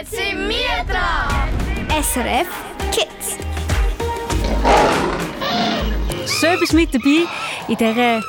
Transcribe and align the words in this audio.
Jetzt 0.00 0.12
sind 0.12 0.48
wir 0.48 0.84
dran! 0.88 1.46
SRF 2.02 2.48
Kids. 2.90 3.36
Schön 6.40 6.58
bist 6.58 6.72
du 6.72 6.76
mit 6.76 6.94
dabei 6.94 7.26
in 7.68 7.76
dieser 7.76 8.22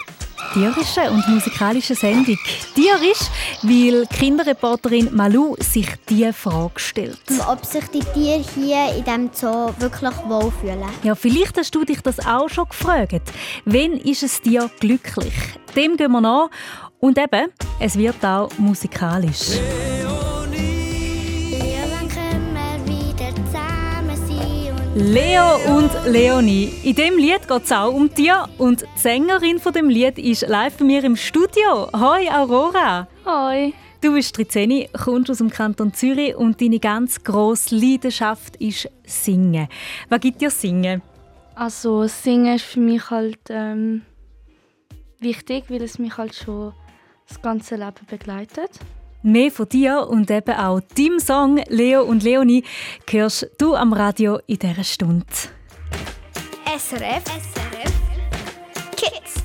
tierischen 0.53 1.07
und 1.13 1.25
musikalischen 1.29 1.95
Sendung. 1.95 2.37
Tierisch, 2.75 3.21
weil 3.61 4.05
Kinderreporterin 4.07 5.15
Malou 5.15 5.55
sich 5.59 5.87
diese 6.09 6.33
Frage 6.33 6.77
stellt. 6.77 7.21
Ob 7.47 7.63
sich 7.63 7.85
die 7.87 8.01
Tiere 8.01 8.43
hier 8.53 8.93
in 8.97 9.05
diesem 9.05 9.29
Zoo 9.31 9.73
wirklich 9.79 10.17
wohlfühlen. 10.27 10.89
Ja, 11.03 11.15
vielleicht 11.15 11.57
hast 11.57 11.73
du 11.73 11.85
dich 11.85 12.01
das 12.01 12.19
auch 12.19 12.49
schon 12.49 12.67
gefragt. 12.67 13.31
Wann 13.63 13.93
ist 13.93 14.23
es 14.23 14.41
dir 14.41 14.69
glücklich? 14.81 15.33
Dem 15.73 15.95
gehen 15.95 16.11
wir 16.11 16.19
nach. 16.19 16.49
Und 16.99 17.17
eben, 17.17 17.49
es 17.79 17.97
wird 17.97 18.25
auch 18.25 18.49
musikalisch. 18.57 19.57
Leo 24.93 25.55
und 25.77 25.89
Leonie. 26.05 26.69
In 26.83 26.95
dem 26.95 27.17
Lied 27.17 27.47
geht 27.47 27.63
es 27.63 27.71
auch 27.71 27.93
um 27.93 28.13
Tier 28.13 28.49
und 28.57 28.81
die 28.81 28.99
Sängerin 28.99 29.57
von 29.57 29.71
dem 29.71 29.87
Lied 29.87 30.19
ist 30.19 30.45
live 30.49 30.77
bei 30.77 30.83
mir 30.83 31.01
im 31.05 31.15
Studio. 31.15 31.89
Hoi 31.93 32.29
Aurora. 32.29 33.07
Hoi. 33.25 33.71
Du 34.01 34.13
bist 34.13 34.37
13, 34.37 34.89
kommst 34.91 35.31
aus 35.31 35.37
dem 35.37 35.49
Kanton 35.49 35.93
Zürich 35.93 36.35
und 36.35 36.59
deine 36.59 36.79
ganz 36.79 37.23
grosse 37.23 37.73
Leidenschaft 37.73 38.57
ist 38.57 38.89
Singen. 39.05 39.69
Was 40.09 40.19
gibt 40.19 40.41
dir 40.41 40.49
Singen? 40.49 41.01
Also 41.55 42.07
Singen 42.07 42.55
ist 42.55 42.65
für 42.65 42.81
mich 42.81 43.09
halt 43.09 43.39
ähm, 43.49 44.01
wichtig, 45.21 45.65
weil 45.69 45.83
es 45.83 45.99
mich 45.99 46.17
halt 46.17 46.35
schon 46.35 46.73
das 47.29 47.41
ganze 47.41 47.77
Leben 47.77 48.05
begleitet. 48.09 48.71
Mehr 49.23 49.51
von 49.51 49.69
dir 49.69 50.07
und 50.09 50.31
eben 50.31 50.55
auch 50.55 50.81
deinem 50.97 51.19
Song 51.19 51.61
Leo 51.67 52.01
und 52.03 52.23
Leonie 52.23 52.63
hörst 53.07 53.49
du 53.59 53.75
am 53.75 53.93
Radio 53.93 54.39
in 54.47 54.57
dieser 54.57 54.83
Stunde. 54.83 55.25
SRF. 56.65 57.23
SRF. 57.25 57.93
Kids. 58.97 59.40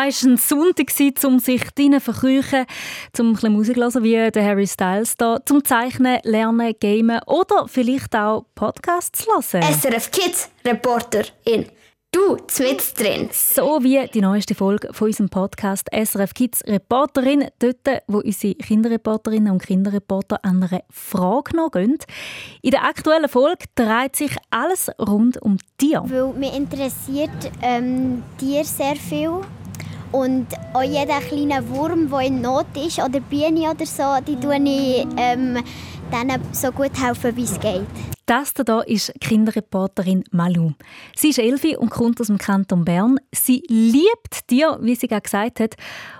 Da 0.00 0.06
war 0.06 0.12
ein 0.24 0.36
Sonntag, 0.38 0.90
um 1.24 1.40
sich 1.40 1.62
drinnen 1.74 2.00
zu 2.00 2.12
verkrüchen, 2.12 2.64
um 3.18 3.26
ein 3.26 3.32
bisschen 3.34 3.52
Musik 3.52 3.74
zu 3.74 3.82
hören, 3.82 4.02
wie 4.02 4.30
der 4.30 4.44
Harry 4.44 4.66
Styles 4.66 5.14
da, 5.18 5.38
zum 5.44 5.62
Zeichnen, 5.62 6.20
Lernen, 6.22 6.74
Gamen 6.80 7.20
oder 7.26 7.68
vielleicht 7.68 8.16
auch 8.16 8.46
Podcasts 8.54 9.26
zu 9.26 9.30
hören. 9.30 9.62
SRF 9.62 10.10
Kids 10.10 10.48
Reporterin. 10.64 11.66
Du, 12.12 12.38
mit 12.60 12.98
drin. 12.98 13.28
So 13.30 13.84
wie 13.84 14.04
die 14.08 14.22
neueste 14.22 14.54
Folge 14.54 14.88
von 14.94 15.08
unserem 15.08 15.28
Podcast 15.28 15.86
SRF 15.92 16.32
Kids 16.32 16.64
Reporterin, 16.66 17.48
dort, 17.58 18.02
wo 18.08 18.20
unsere 18.20 18.54
Kinderreporterinnen 18.54 19.52
und 19.52 19.62
Kinderreporter 19.62 20.42
an 20.42 20.62
einer 20.62 20.80
Frage 20.88 21.54
nachgehen. 21.54 21.98
In 22.62 22.70
der 22.70 22.84
aktuellen 22.84 23.28
Folge 23.28 23.66
dreht 23.74 24.16
sich 24.16 24.34
alles 24.48 24.90
rund 24.98 25.40
um 25.42 25.58
Tiere. 25.76 26.04
Weil 26.10 26.32
mich 26.32 26.56
interessiert 26.56 27.52
ähm, 27.60 28.22
Tiere 28.38 28.64
sehr 28.64 28.96
viel. 28.96 29.42
Und 30.12 30.46
auch 30.74 30.82
jeder 30.82 31.20
kleine 31.20 31.68
Wurm, 31.68 32.10
der 32.10 32.20
in 32.20 32.40
Not 32.40 32.66
ist, 32.76 32.98
oder 32.98 33.20
Biene 33.20 33.70
oder 33.70 33.86
so, 33.86 34.16
die 34.26 34.38
tue 34.38 34.56
ich 34.56 35.06
ähm, 35.16 35.58
denen 36.10 36.42
so 36.52 36.72
gut 36.72 36.92
helfen, 37.00 37.36
wie 37.36 37.44
es 37.44 37.58
geht. 37.60 37.86
Das 38.26 38.52
hier 38.54 38.86
ist 38.86 39.12
Kinderreporterin 39.20 40.22
Malou. 40.30 40.72
Sie 41.16 41.30
ist 41.30 41.40
elfi 41.40 41.76
und 41.76 41.90
kommt 41.90 42.20
aus 42.20 42.28
dem 42.28 42.38
Kanton 42.38 42.84
Bern. 42.84 43.18
Sie 43.34 43.64
liebt 43.66 44.46
Tiere, 44.46 44.78
wie 44.82 44.94
sie 44.94 45.08
gerade 45.08 45.22
gesagt 45.22 45.58
hat. 45.58 45.74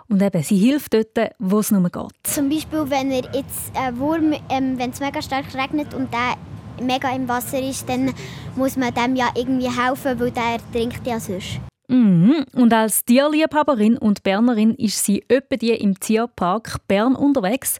Und 0.08 0.20
eben, 0.20 0.42
sie 0.42 0.56
hilft 0.56 0.92
dort, 0.92 1.30
wo 1.38 1.60
es 1.60 1.70
nur 1.70 1.88
geht. 1.88 2.10
Zum 2.24 2.48
Beispiel, 2.48 2.90
wenn 2.90 3.12
er 3.12 3.32
jetzt 3.32 3.70
ein 3.76 3.96
Wurm, 4.00 4.32
ähm, 4.48 4.76
wenn 4.76 4.90
es 4.90 4.98
mega 4.98 5.22
stark 5.22 5.54
regnet 5.54 5.94
und 5.94 6.12
der 6.12 6.36
mega 6.84 7.14
im 7.14 7.28
Wasser 7.28 7.62
ist, 7.62 7.88
dann 7.88 8.12
muss 8.56 8.76
man 8.76 8.92
dem 8.92 9.14
ja 9.14 9.28
irgendwie 9.36 9.70
helfen, 9.70 10.18
weil 10.18 10.32
der 10.32 10.58
trinkt 10.72 11.06
ja 11.06 11.20
sonst. 11.20 11.60
Mhm. 11.90 12.44
Und 12.54 12.72
als 12.72 13.04
Tierliebhaberin 13.04 13.98
und 13.98 14.22
Bernerin 14.22 14.74
ist 14.76 15.04
sie 15.04 15.24
öppe 15.28 15.58
die 15.58 15.72
im 15.72 15.98
Tierpark 15.98 16.86
Bern 16.86 17.16
unterwegs. 17.16 17.78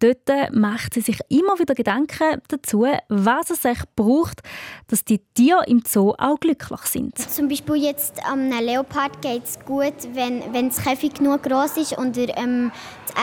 Dort 0.00 0.52
macht 0.52 0.94
sie 0.94 1.00
sich 1.00 1.18
immer 1.28 1.58
wieder 1.58 1.74
Gedanken 1.74 2.42
dazu, 2.48 2.84
was 3.08 3.50
es 3.50 3.62
sich 3.62 3.78
braucht, 3.94 4.42
dass 4.88 5.04
die 5.04 5.20
Tiere 5.34 5.64
im 5.66 5.82
Zoo 5.86 6.14
auch 6.18 6.38
glücklich 6.40 6.80
sind. 6.80 7.16
Zum 7.16 7.48
Beispiel 7.48 7.76
jetzt 7.76 8.20
am 8.28 8.50
Leopard 8.50 9.22
geht 9.22 9.44
es 9.44 9.58
gut, 9.60 9.94
wenn, 10.12 10.42
wenn 10.52 10.68
das 10.68 10.82
Käfig 10.82 11.14
genug 11.14 11.44
groß 11.44 11.76
ist 11.76 11.96
und 11.96 12.18
er 12.18 12.36
ähm, 12.36 12.72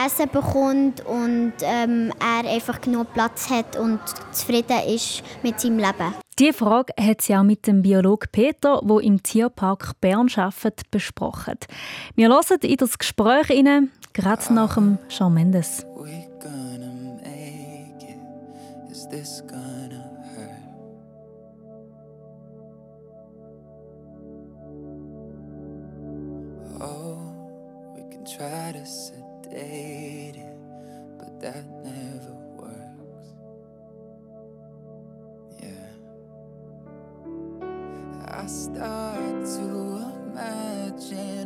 Essen 0.04 0.28
bekommt 0.30 1.04
und 1.06 1.52
ähm, 1.62 2.12
er 2.20 2.50
einfach 2.50 2.80
genug 2.80 3.12
Platz 3.12 3.50
hat 3.50 3.76
und 3.76 4.00
zufrieden 4.32 4.80
ist 4.88 5.22
mit 5.42 5.60
seinem 5.60 5.78
Leben. 5.78 6.14
Diese 6.38 6.54
Frage 6.54 6.92
hat 6.98 7.20
sie 7.20 7.36
auch 7.36 7.42
mit 7.42 7.66
dem 7.66 7.82
Biologen 7.82 8.28
Peter, 8.32 8.80
der 8.82 9.00
im 9.00 9.22
Tierpark 9.22 10.00
Bern 10.00 10.28
arbeitet, 10.34 10.90
besprochen. 10.90 11.58
Wir 12.14 12.28
hören 12.28 12.58
in 12.62 12.76
das 12.76 12.98
Gespräch 12.98 13.50
rein, 13.50 13.90
gerade 14.12 14.54
nach 14.54 14.74
dem 14.74 14.98
Shawn 15.08 15.34
Mendes. 15.34 15.86
Oh, 26.84 27.16
we 27.94 28.02
can 28.10 28.24
try 28.24 28.72
to 28.72 28.84
sedate 28.84 29.21
but 31.18 31.40
that 31.40 31.64
never 31.84 32.34
works. 32.56 33.28
Yeah. 35.62 35.88
I 38.28 38.46
start 38.46 39.44
to 39.56 39.66
imagine 40.30 41.41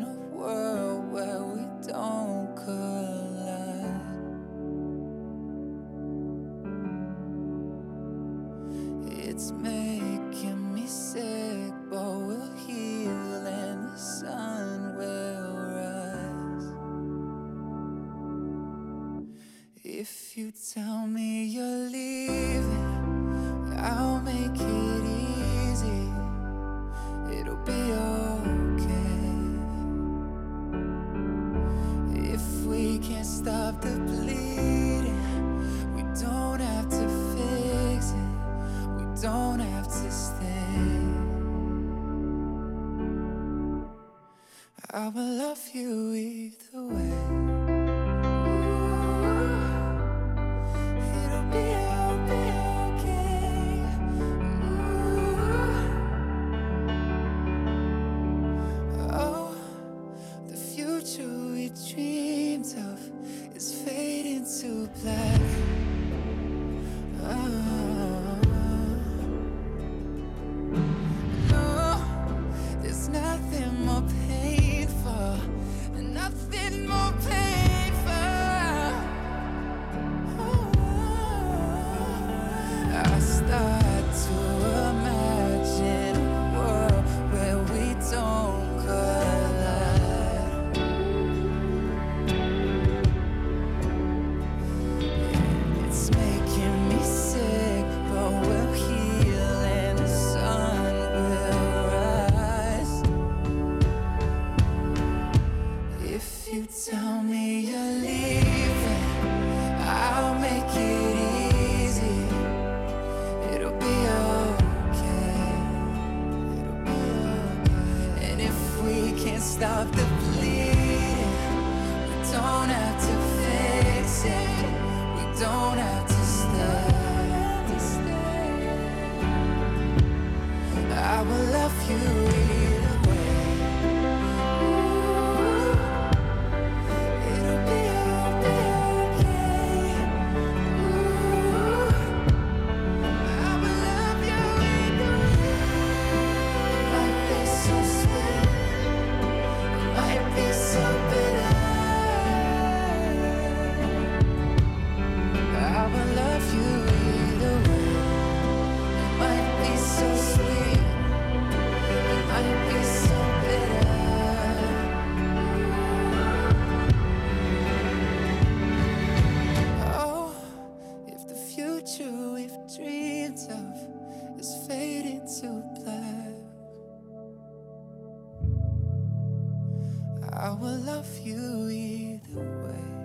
I 180.38 180.50
will 180.50 180.78
love 180.84 181.08
you 181.24 181.68
either 181.70 182.44
way. 182.62 182.96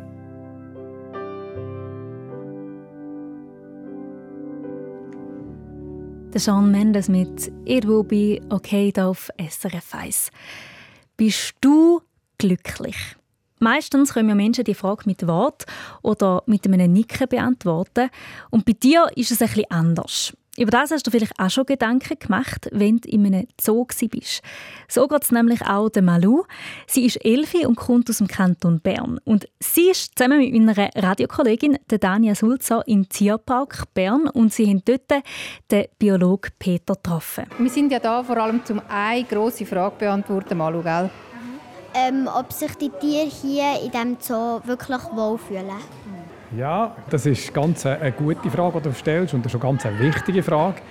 Der 6.33 6.39
Shawn 6.39 6.71
Mendes 6.71 7.07
mit 7.07 7.49
«It 7.63 7.87
will 7.87 8.03
be 8.03 8.41
okay» 8.49 8.91
hier 8.93 9.07
auf 9.07 9.29
SRF 9.37 9.95
1. 9.95 10.31
Bist 11.15 11.53
du 11.61 12.01
glücklich? 12.37 12.97
Meistens 13.59 14.13
können 14.13 14.27
wir 14.27 14.35
Menschen 14.35 14.65
die 14.65 14.73
Frage 14.73 15.03
mit 15.05 15.25
Wort 15.25 15.65
oder 16.01 16.43
mit 16.47 16.67
einem 16.67 16.91
Nicken 16.91 17.29
beantworten. 17.29 18.09
Und 18.49 18.65
bei 18.65 18.73
dir 18.73 19.07
ist 19.15 19.31
es 19.31 19.39
bisschen 19.39 19.69
anders. 19.69 20.33
Über 20.57 20.71
das 20.71 20.91
hast 20.91 21.07
du 21.07 21.11
vielleicht 21.11 21.39
auch 21.39 21.49
schon 21.49 21.65
Gedanken 21.65 22.19
gemacht, 22.19 22.67
wenn 22.73 22.97
du 22.97 23.07
in 23.07 23.25
einem 23.25 23.47
Zoo 23.59 23.85
bist. 24.09 24.41
So 24.89 25.07
geht 25.07 25.23
es 25.23 25.31
nämlich 25.31 25.61
auch 25.65 25.89
der 25.89 26.01
Malou. 26.01 26.43
Sie 26.87 27.05
ist 27.05 27.23
Elfi 27.23 27.65
und 27.65 27.75
kommt 27.75 28.09
aus 28.09 28.17
dem 28.17 28.27
Kanton 28.27 28.81
Bern. 28.81 29.17
Und 29.23 29.47
sie 29.61 29.89
ist 29.89 30.17
zusammen 30.17 30.39
mit 30.39 30.53
meiner 30.53 30.89
Radiokollegin 30.93 31.77
der 31.89 31.99
Dania 31.99 32.35
Sulzer 32.35 32.85
im 32.85 33.07
Tierpark 33.07 33.93
Bern 33.93 34.27
und 34.27 34.51
sie 34.51 34.67
haben 34.67 34.81
dort 34.83 35.23
den 35.71 35.85
Biologen 35.97 36.51
Peter 36.59 36.95
getroffen. 36.95 37.45
Wir 37.57 37.69
sind 37.69 37.89
ja 37.89 37.99
da 37.99 38.21
vor 38.21 38.35
allem 38.35 38.65
zum 38.65 38.81
eine 38.89 39.23
grosse 39.23 39.65
Frage 39.65 39.95
beantworten, 39.99 40.57
Malu, 40.57 40.83
gell? 40.83 41.09
Ähm, 41.93 42.29
ob 42.33 42.51
sich 42.51 42.73
die 42.75 42.89
Tiere 42.89 43.27
hier 43.27 43.81
in 43.83 43.91
diesem 43.91 44.17
Zoo 44.19 44.61
wirklich 44.65 45.01
wohlfühlen. 45.13 45.71
Ja, 46.57 46.95
das 47.09 47.25
ist 47.25 47.53
ganz 47.53 47.85
eine, 47.85 48.11
gute 48.11 48.49
Frage, 48.49 48.81
die 48.81 48.89
du 48.89 48.93
stellst 48.93 49.33
und 49.33 49.45
das 49.45 49.53
ist 49.53 49.63
eine 49.63 49.77
ganz 49.77 49.99
wichtige 49.99 50.43
Frage. 50.43 50.81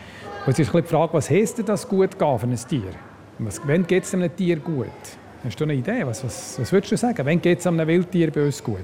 Und 0.46 0.52
es 0.52 0.58
ist 0.58 0.72
die 0.72 0.82
Frage, 0.82 1.12
was 1.12 1.28
denn 1.28 1.66
das 1.66 1.86
gut 1.86 2.14
für 2.14 2.26
ein 2.26 2.56
Tier? 2.56 2.92
Was, 3.38 3.60
wann 3.66 3.86
geht 3.86 4.04
es 4.04 4.14
einem 4.14 4.34
Tier 4.34 4.56
gut? 4.56 4.86
Hast 5.44 5.60
du 5.60 5.64
eine 5.64 5.74
Idee? 5.74 6.06
Was, 6.06 6.24
was, 6.24 6.58
was 6.58 6.72
würdest 6.72 6.92
du 6.92 6.96
sagen? 6.96 7.26
Wann 7.26 7.42
geht 7.42 7.58
es 7.58 7.66
einem 7.66 7.86
Wildtier 7.86 8.30
bei 8.30 8.46
uns 8.46 8.64
gut? 8.64 8.78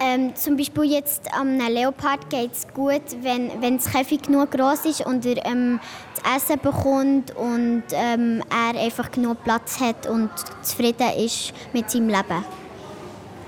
Ähm, 0.00 0.34
zum 0.34 0.56
Beispiel 0.56 0.84
jetzt 0.84 1.26
am 1.38 1.58
Leopard 1.58 2.28
geht 2.30 2.52
es 2.52 2.66
gut, 2.72 3.02
wenn, 3.22 3.50
wenn 3.60 3.76
das 3.76 3.90
Käfig 3.90 4.22
genug 4.22 4.50
groß 4.52 4.86
ist 4.86 5.06
und 5.06 5.24
er 5.24 5.44
ähm, 5.46 5.80
das 6.22 6.36
Essen 6.36 6.60
bekommt 6.60 7.34
und 7.36 7.84
ähm, 7.92 8.42
er 8.50 8.80
einfach 8.80 9.10
genug 9.10 9.42
Platz 9.44 9.80
hat 9.80 10.06
und 10.06 10.30
zufrieden 10.62 11.08
ist 11.18 11.52
mit 11.72 11.90
seinem 11.90 12.08
Leben. 12.08 12.44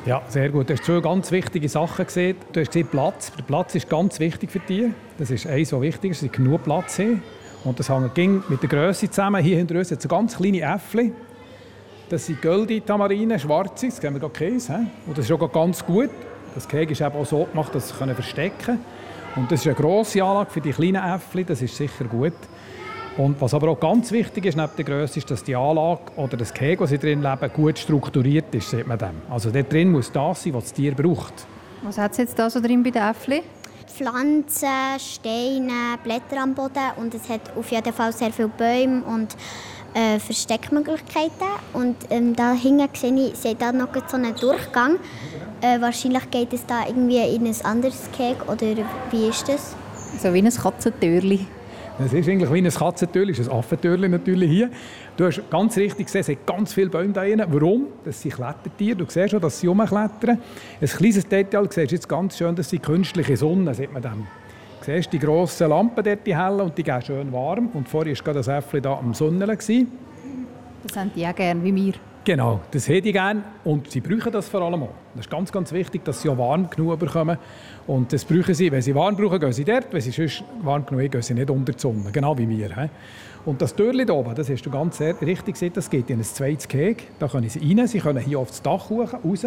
Ja, 0.07 0.23
sehr 0.29 0.49
gut. 0.49 0.71
Du 0.71 0.75
hast 0.75 0.85
zwei 0.85 1.01
ganz 1.01 1.31
wichtige 1.33 1.69
Sachen 1.69 2.07
gesehen. 2.07 2.37
Du 2.53 2.61
hast 2.61 2.69
gesehen, 2.69 2.87
Platz. 2.87 3.33
Der 3.37 3.43
Platz 3.43 3.75
ist 3.75 3.91
ganz 3.91 4.19
wichtig 4.21 4.51
für 4.51 4.61
dich. 4.61 4.87
Das 5.19 5.31
ist 5.31 5.47
eins, 5.47 5.73
was 5.73 5.81
wichtig 5.81 6.13
ist, 6.13 6.23
dass 6.23 6.31
sie 6.31 6.37
genug 6.37 6.63
Platz 6.65 6.99
haben. 6.99 7.23
Und 7.65 7.79
das 7.79 7.91
ging 8.15 8.43
mit 8.49 8.63
der 8.63 8.69
Größe 8.69 9.11
zusammen. 9.11 9.43
Hier 9.43 9.59
hinter 9.59 9.75
uns 9.75 9.91
hat 9.91 10.01
so 10.01 10.09
ganz 10.09 10.37
kleine 10.37 10.61
Äffchen. 10.61 11.13
Das 12.09 12.25
sind 12.25 12.41
Göldi 12.41 12.81
Tamarinen, 12.81 13.39
schwarze. 13.39 13.89
Das 13.89 14.01
kennen 14.01 14.15
wir 14.15 14.21
gerade 14.21 14.33
Käse. 14.33 14.87
Und 15.07 15.19
das 15.19 15.27
ist 15.27 15.33
auch 15.33 15.53
ganz 15.53 15.85
gut. 15.85 16.11
Das 16.55 16.67
Käse 16.67 16.93
ist 16.93 17.01
eben 17.01 17.17
auch 17.17 17.27
so 17.27 17.45
gemacht, 17.45 17.75
dass 17.75 17.89
sie 17.89 17.95
es 17.95 18.15
verstecken 18.15 18.65
können. 18.65 18.85
Und 19.37 19.53
das 19.53 19.61
ist 19.61 19.67
eine 19.67 19.75
grosse 19.75 20.23
Anlage 20.23 20.51
für 20.51 20.61
die 20.61 20.71
kleinen 20.71 21.05
Äffchen. 21.05 21.45
Das 21.45 21.61
ist 21.61 21.77
sicher 21.77 22.05
gut. 22.05 22.33
Und 23.19 23.41
was 23.41 23.53
aber 23.53 23.71
auch 23.71 23.81
ganz 23.81 24.13
wichtig 24.13 24.47
ist 24.47 24.57
neben 24.57 24.71
der 24.77 24.85
Größe, 24.85 25.19
ist, 25.19 25.29
dass 25.29 25.43
die 25.43 25.57
Anlage 25.57 26.03
oder 26.15 26.37
das 26.37 26.55
Gehege, 26.55 26.79
das 26.79 26.91
sie 26.91 26.99
drin 26.99 27.21
leben, 27.21 27.53
gut 27.53 27.77
strukturiert 27.77 28.55
ist, 28.55 28.71
sieht 28.71 28.87
man 28.87 28.97
dem. 28.97 29.21
Also 29.29 29.51
dort 29.51 29.73
drin 29.73 29.91
muss 29.91 30.13
das 30.13 30.45
sein, 30.45 30.55
was 30.55 30.65
das 30.65 30.73
Tier 30.73 30.95
braucht. 30.95 31.35
Was 31.83 31.99
hat 31.99 32.13
es 32.13 32.19
jetzt 32.19 32.39
da 32.39 32.49
so 32.49 32.61
drin 32.61 32.81
bei 32.81 32.91
den 32.91 33.03
Äffli? 33.03 33.43
Pflanzen, 33.89 34.69
Steine, 34.99 35.99
Blätter 36.05 36.41
am 36.41 36.55
Boden 36.55 36.93
und 36.97 37.13
es 37.13 37.29
hat 37.29 37.41
auf 37.57 37.69
jeden 37.73 37.93
Fall 37.93 38.13
sehr 38.13 38.31
viele 38.31 38.49
Bäume 38.49 39.03
und 39.03 39.37
äh, 39.95 40.21
Versteckmöglichkeiten. 40.21 41.49
Und 41.73 41.97
ähm, 42.11 42.37
da 42.37 42.53
hinten 42.53 42.89
sehe 42.95 43.31
ich, 43.31 43.37
sehe 43.37 43.57
da 43.57 43.73
noch 43.73 43.89
so 44.07 44.17
einen 44.17 44.37
Durchgang. 44.37 44.97
Äh, 45.61 45.81
wahrscheinlich 45.81 46.31
geht 46.31 46.53
es 46.53 46.65
da 46.67 46.87
irgendwie 46.87 47.19
in 47.35 47.49
ein 47.49 47.65
anderes 47.65 48.09
Gehege 48.17 48.45
oder 48.45 48.85
wie 49.11 49.27
ist 49.27 49.49
das? 49.49 49.75
So 50.23 50.33
wie 50.33 50.39
ein 50.39 50.51
Katzentürli. 50.51 51.47
Es 52.01 52.13
ist 52.13 52.29
eigentlich 52.29 52.53
wie 52.53 52.59
ein 52.59 52.71
Katzentürli, 52.71 53.33
ist 53.33 53.49
ein 53.49 53.51
Affentürli 53.51 54.09
natürlich 54.09 54.49
hier. 54.49 54.71
Du 55.17 55.27
hast 55.27 55.43
ganz 55.51 55.77
richtig 55.77 56.07
gesehen, 56.07 56.21
es 56.21 56.29
hat 56.29 56.47
ganz 56.47 56.73
viele 56.73 56.91
Bäume 56.91 57.13
da 57.13 57.23
drin. 57.23 57.43
Warum? 57.49 57.87
Das 58.05 58.23
sind 58.23 58.35
Klettertiere. 58.37 58.97
Du 58.97 59.05
siehst 59.09 59.31
schon, 59.31 59.41
dass 59.41 59.59
sie 59.59 59.67
rumklettern. 59.67 60.39
Ein 60.81 60.87
kleines 60.87 61.27
Detail, 61.27 61.67
du 61.67 61.73
siehst 61.73 61.91
jetzt 61.91 62.09
ganz 62.09 62.39
schön, 62.39 62.55
das 62.55 62.71
sind 62.71 62.85
künstliche 62.85 63.37
Sonnen, 63.37 63.75
sieht 63.75 63.93
man 63.93 64.01
dem. 64.01 64.27
Du 64.81 64.93
siehst 64.93 65.13
die 65.13 65.19
grossen 65.19 65.71
Lampen 65.71 66.05
dort, 66.05 66.25
die 66.25 66.37
hellen, 66.37 66.61
und 66.61 66.79
die 66.79 66.85
gehen 66.85 67.03
schön 67.03 67.33
warm. 67.33 67.69
Und 67.75 67.89
vorher 67.89 68.15
war 68.15 68.23
gerade 68.23 68.39
das 68.39 68.49
Äffli 68.49 68.81
da 68.81 68.93
am 68.93 69.13
gewesen. 69.13 69.91
Das 70.85 70.97
haben 70.97 71.11
die 71.17 71.27
auch 71.27 71.35
gerne, 71.35 71.65
wie 71.65 71.75
wir. 71.75 71.95
Genau, 72.29 72.61
das 72.73 72.87
hätte 72.89 73.09
ich 73.09 73.15
gerne 73.15 73.43
und 73.65 73.91
sie 73.91 74.01
brauchen 74.01 74.31
das 74.31 74.51
vor 74.51 74.61
allem 74.61 74.83
auch. 74.83 74.95
Das 75.15 75.25
ist 75.25 75.31
ganz, 75.31 75.51
ganz 75.51 75.73
wichtig, 75.73 76.05
dass 76.05 76.21
sie 76.21 76.29
auch 76.29 76.37
warm 76.37 76.69
genug 76.69 76.99
bekommen. 76.99 77.39
Und 77.89 78.13
das 78.13 78.23
brauchen 78.23 78.55
sie, 78.55 78.71
wenn 78.71 78.83
sie 78.83 78.95
warm 78.95 79.17
brauchen, 79.17 79.41
gehen 79.41 79.53
sie 79.53 79.65
dort, 79.65 79.87
wenn 79.91 80.01
sie 80.03 80.11
sonst 80.11 80.45
warm 80.63 80.85
genug 80.85 81.01
sind, 81.01 81.11
gehen 81.11 81.23
sie 81.23 81.35
nicht 81.35 81.51
unter 81.51 81.73
die 81.73 81.79
Sonne, 81.81 82.11
genau 82.13 82.37
wie 82.37 82.47
wir. 82.47 82.91
Und 83.47 83.63
das 83.63 83.75
Türchen 83.75 84.05
hier 84.05 84.15
oben, 84.15 84.35
das 84.35 84.51
hast 84.51 84.63
du 84.67 84.71
ganz 84.71 85.01
richtig 85.01 85.55
gesehen, 85.55 85.73
das 85.75 85.89
geht 85.89 86.11
in 86.11 86.19
ein 86.19 86.25
zweites 86.25 86.69
Gehege. 86.69 87.05
Da 87.19 87.29
können 87.29 87.49
sie 87.49 87.61
rein, 87.61 87.87
sie 87.89 87.99
können 87.99 88.23
hier 88.23 88.41
auf 88.41 88.49
das 88.49 88.61
Dach 88.61 88.91
raus, 88.91 89.45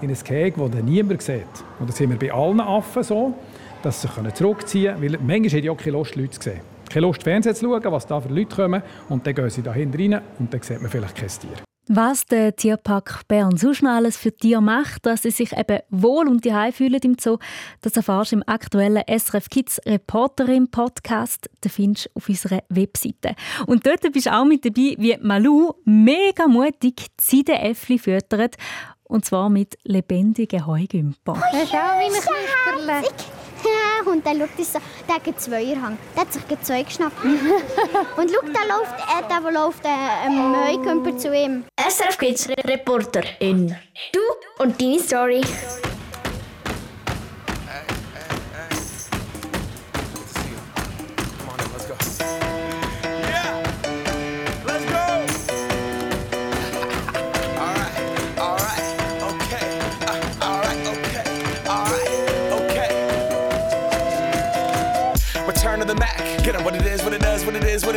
in 0.00 0.08
ein 0.08 0.16
Gehege, 0.24 0.70
das 0.70 0.82
niemand 0.82 1.20
sieht. 1.20 1.42
Und 1.78 1.90
das 1.90 1.98
sind 1.98 2.08
wir 2.08 2.18
bei 2.18 2.32
allen 2.32 2.60
Affen 2.60 3.02
so, 3.02 3.34
dass 3.82 4.00
sie 4.00 4.08
sich 4.08 4.34
zurückziehen 4.34 4.98
können, 4.98 5.12
weil 5.12 5.20
manchmal 5.20 5.50
haben 5.50 5.62
die 5.62 5.70
auch 5.70 5.76
keine 5.76 5.98
Lust, 5.98 6.16
Leute 6.16 6.30
zu 6.30 6.42
sehen. 6.42 6.60
Keine 6.88 7.06
Lust, 7.06 7.22
Fernsehen 7.22 7.54
zu 7.54 7.66
schauen, 7.66 7.92
was 7.92 8.06
da 8.06 8.18
für 8.22 8.32
Leute 8.32 8.56
kommen. 8.56 8.82
Und 9.10 9.26
dann 9.26 9.34
gehen 9.34 9.50
sie 9.50 9.60
da 9.60 9.74
hinten 9.74 10.14
rein 10.14 10.22
und 10.38 10.54
dann 10.54 10.62
sieht 10.62 10.80
man 10.80 10.90
vielleicht 10.90 11.14
kein 11.14 11.28
Tier. 11.28 11.65
Was 11.88 12.26
der 12.26 12.56
Tierpark 12.56 13.28
Bern 13.28 13.56
sonst 13.56 13.82
noch 13.82 13.92
alles 13.92 14.16
für 14.16 14.32
Tiere 14.32 14.60
macht, 14.60 15.06
dass 15.06 15.22
sie 15.22 15.30
sich 15.30 15.56
eben 15.56 15.78
wohl 15.88 16.26
und 16.26 16.44
daheim 16.44 16.72
fühlen 16.72 17.00
im 17.04 17.16
Zoo, 17.16 17.38
das 17.80 17.96
erfährst 17.96 18.32
du 18.32 18.36
im 18.36 18.42
aktuellen 18.44 19.04
SRF 19.06 19.48
Kids 19.48 19.80
Reporterin 19.86 20.68
Podcast. 20.68 21.48
Den 21.62 21.70
findest 21.70 22.06
du 22.06 22.10
auf 22.14 22.28
unserer 22.28 22.64
Webseite. 22.70 23.36
Und 23.68 23.86
dort 23.86 24.00
bist 24.12 24.26
du 24.26 24.32
auch 24.32 24.44
mit 24.44 24.64
dabei, 24.64 24.96
wie 24.98 25.16
Malu 25.20 25.74
mega 25.84 26.48
mutig 26.48 27.06
Seidenäffli 27.20 28.00
füttert. 28.00 28.56
Und 29.04 29.24
zwar 29.24 29.48
mit 29.48 29.78
lebendigen 29.84 30.66
Heugümper. 30.66 31.40
Ja, 31.52 31.66
schau, 31.70 32.00
wie 32.00 32.06
ein 32.06 32.12
Knusperle. 32.12 33.02
Ja, 33.02 33.35
und 34.06 34.26
dann 34.26 34.38
schaut 34.38 34.48
er 34.58 34.64
so, 34.64 34.78
der 35.08 35.14
hat 35.16 35.26
einen 35.26 35.38
Zweierhang. 35.38 35.98
Der 36.14 36.22
hat 36.22 36.32
sich 36.32 36.42
zwei 36.62 36.82
geschnappt. 36.82 37.24
und 37.24 38.30
schau, 38.30 38.40
da 38.52 38.76
läuft, 38.76 38.94
äh, 39.00 39.28
der, 39.28 39.40
der 39.40 39.52
läuft 39.52 39.84
äh, 39.84 39.88
ein 39.88 40.56
Heukümper 40.68 41.16
zu 41.16 41.34
ihm. 41.34 41.64
SRF 41.78 42.18
Kids 42.18 42.48
Reporterin. 42.48 43.76
Du 44.12 44.20
und 44.62 44.80
deine 44.80 44.98
Story. 44.98 45.42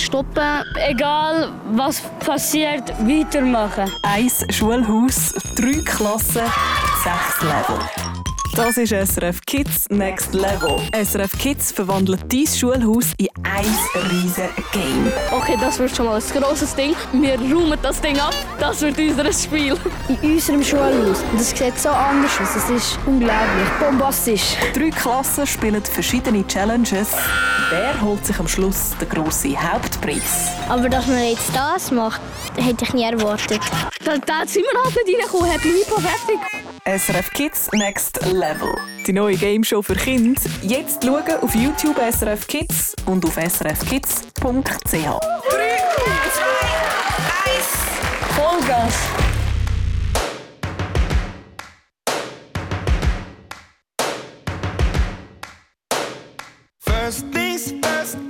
stoppen. 0.00 0.64
Egal 0.88 1.52
was 1.72 2.02
passiert, 2.24 2.90
weitermachen. 3.00 3.90
Eins 4.02 4.44
Schulhaus, 4.50 5.34
drei 5.56 5.82
Klassen, 5.84 6.42
sechs 7.04 7.42
Level. 7.42 7.78
Das 8.56 8.76
ist 8.76 8.90
SRF 8.92 9.40
Kids 9.46 9.88
Next 9.90 10.34
Level. 10.34 10.80
SRF 10.92 11.38
Kids 11.38 11.70
verwandelt 11.70 12.20
dein 12.32 12.46
Schulhaus 12.46 13.12
in 13.16 13.28
ein 13.44 14.10
riesiges 14.10 14.50
Game. 14.72 15.12
Okay, 15.30 15.56
das 15.60 15.78
wird 15.78 15.94
schon 15.94 16.06
mal 16.06 16.20
ein 16.20 16.42
grosses 16.42 16.74
Ding. 16.74 16.94
Wir 17.12 17.38
räumen 17.38 17.78
das 17.80 18.00
Ding 18.00 18.18
ab. 18.18 18.34
Das 18.58 18.82
wird 18.82 18.98
unser 18.98 19.32
Spiel. 19.32 19.76
In 20.08 20.32
unserem 20.32 20.64
Schulhaus. 20.64 21.22
Das 21.32 21.50
sieht 21.50 21.78
so 21.78 21.90
anders 21.90 22.40
aus. 22.40 22.56
Es 22.56 22.70
ist 22.70 22.98
unglaublich. 23.06 23.68
Bombastisch. 23.78 24.56
Drei 24.74 24.90
Klassen 24.90 25.46
spielen 25.46 25.84
verschiedene 25.84 26.44
Challenges. 26.46 27.14
Der 27.70 28.00
holt 28.00 28.26
sich 28.26 28.36
am 28.40 28.48
Schluss 28.48 28.96
den 29.00 29.08
grossen 29.08 29.56
Hauptpreis. 29.56 30.48
Aber 30.68 30.88
dass 30.88 31.06
man 31.06 31.22
jetzt 31.22 31.54
das 31.54 31.92
macht, 31.92 32.20
hätte 32.56 32.84
ich 32.84 32.92
nie 32.94 33.04
erwartet. 33.04 33.60
Da, 34.04 34.18
da 34.18 34.44
sind 34.44 34.64
wir 34.64 34.82
halt 34.82 34.96
nicht 35.06 35.20
reingekommen, 35.20 35.50
Happy 35.50 35.68
Hippo 35.68 36.00
fertig. 36.00 36.40
SRF 36.84 37.30
Kids 37.32 37.70
Next 37.72 38.20
Level. 38.26 38.74
Die 39.06 39.12
neue 39.12 39.36
Game 39.36 39.62
Show 39.62 39.82
für 39.82 39.94
Kinder. 39.94 40.40
Jetzt 40.62 41.04
schauen 41.04 41.22
auf 41.40 41.54
YouTube 41.54 41.96
SRF 41.96 42.46
Kids 42.48 42.96
und 43.06 43.24
auf 43.24 43.34
srfkids.ch. 43.34 44.40
3, 44.42 44.50
2, 44.90 45.00
1, 47.46 47.68
Vollgas! 48.34 48.94
First 56.80 57.32
thing 57.32 57.49
Best. 57.60 57.84
first. 57.84 58.29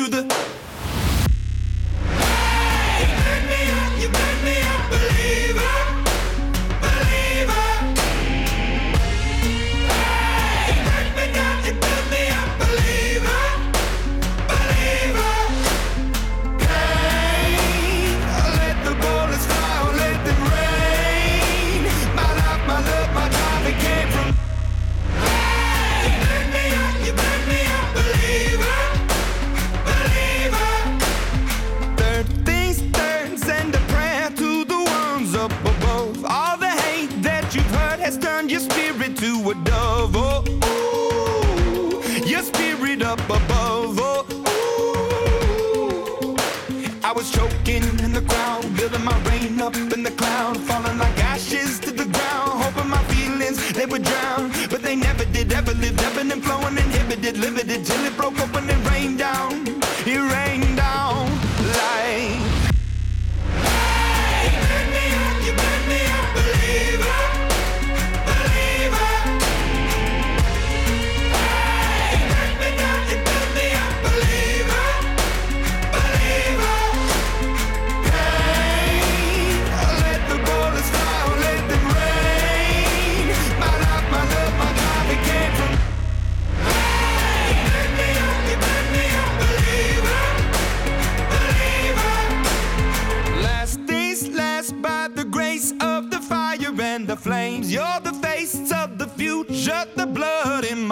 limited, 57.37 57.69
it 57.69 57.85
till 57.85 58.05
it 58.05 58.15
broke 58.17 58.39
open 58.39 58.69
and 58.69 58.87
rained 58.89 59.19
down. 59.19 59.65
It 60.05 60.33
rained. 60.33 60.70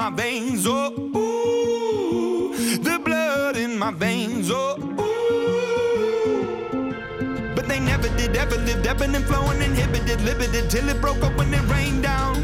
Veins. 0.10 0.66
Oh, 0.68 0.92
ooh, 1.16 2.54
the 2.78 3.00
blood 3.00 3.58
in 3.58 3.78
my 3.78 3.92
veins. 3.92 4.50
Oh, 4.52 4.78
ooh. 4.80 5.16
But 7.56 7.68
they 7.68 7.80
never 7.80 8.10
did, 8.18 8.36
ever 8.36 8.58
lived, 8.58 8.88
ebbing 8.88 9.16
and 9.16 9.26
flowing, 9.26 9.62
inhibited, 9.62 10.22
limited, 10.22 10.70
till 10.70 10.88
it 10.90 11.00
broke 11.02 11.22
up 11.24 11.36
when 11.38 11.54
it 11.54 11.62
rained 11.70 12.04
down. 12.04 12.36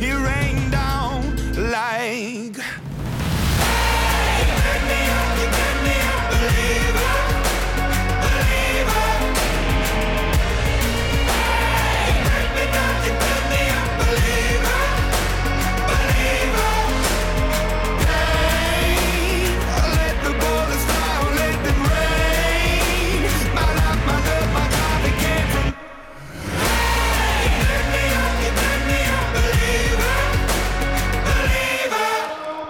It 0.00 0.14
rained 0.14 0.72
down 0.72 1.36
like. 1.70 2.56
Let 13.02 13.39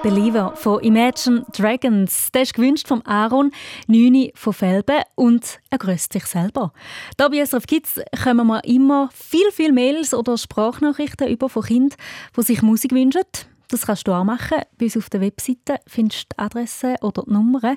believer. 0.02 0.54
Von 0.56 0.80
Imagine 0.80 1.44
Dragons. 1.52 2.30
Der 2.32 2.42
ist 2.42 2.54
gewünscht 2.54 2.88
von 2.88 3.04
Aaron, 3.04 3.50
9 3.86 4.30
von 4.34 4.52
Felben 4.52 5.02
und 5.14 5.58
er 5.68 5.78
grüßt 5.78 6.12
sich 6.12 6.24
selber. 6.24 6.72
Da 7.16 7.28
bei 7.28 7.44
SRF 7.44 7.66
Kids 7.66 8.00
kommen 8.22 8.46
wir 8.46 8.64
immer 8.64 9.10
viel, 9.12 9.50
viel 9.52 9.72
Mails 9.72 10.14
oder 10.14 10.38
Sprachnachrichten 10.38 11.28
über 11.28 11.48
von 11.48 11.64
Kindern, 11.64 11.98
die 12.36 12.42
sich 12.42 12.62
Musik 12.62 12.92
wünschen. 12.92 13.22
Das 13.68 13.86
kannst 13.86 14.08
du 14.08 14.12
auch 14.12 14.24
machen. 14.24 14.62
Bei 14.78 14.86
uns 14.86 14.96
auf 14.96 15.10
der 15.10 15.20
Webseite 15.20 15.80
findest 15.86 16.24
du 16.24 16.26
die 16.34 16.38
Adresse 16.38 16.94
oder 17.02 17.22
die 17.26 17.32
Nummern. 17.32 17.76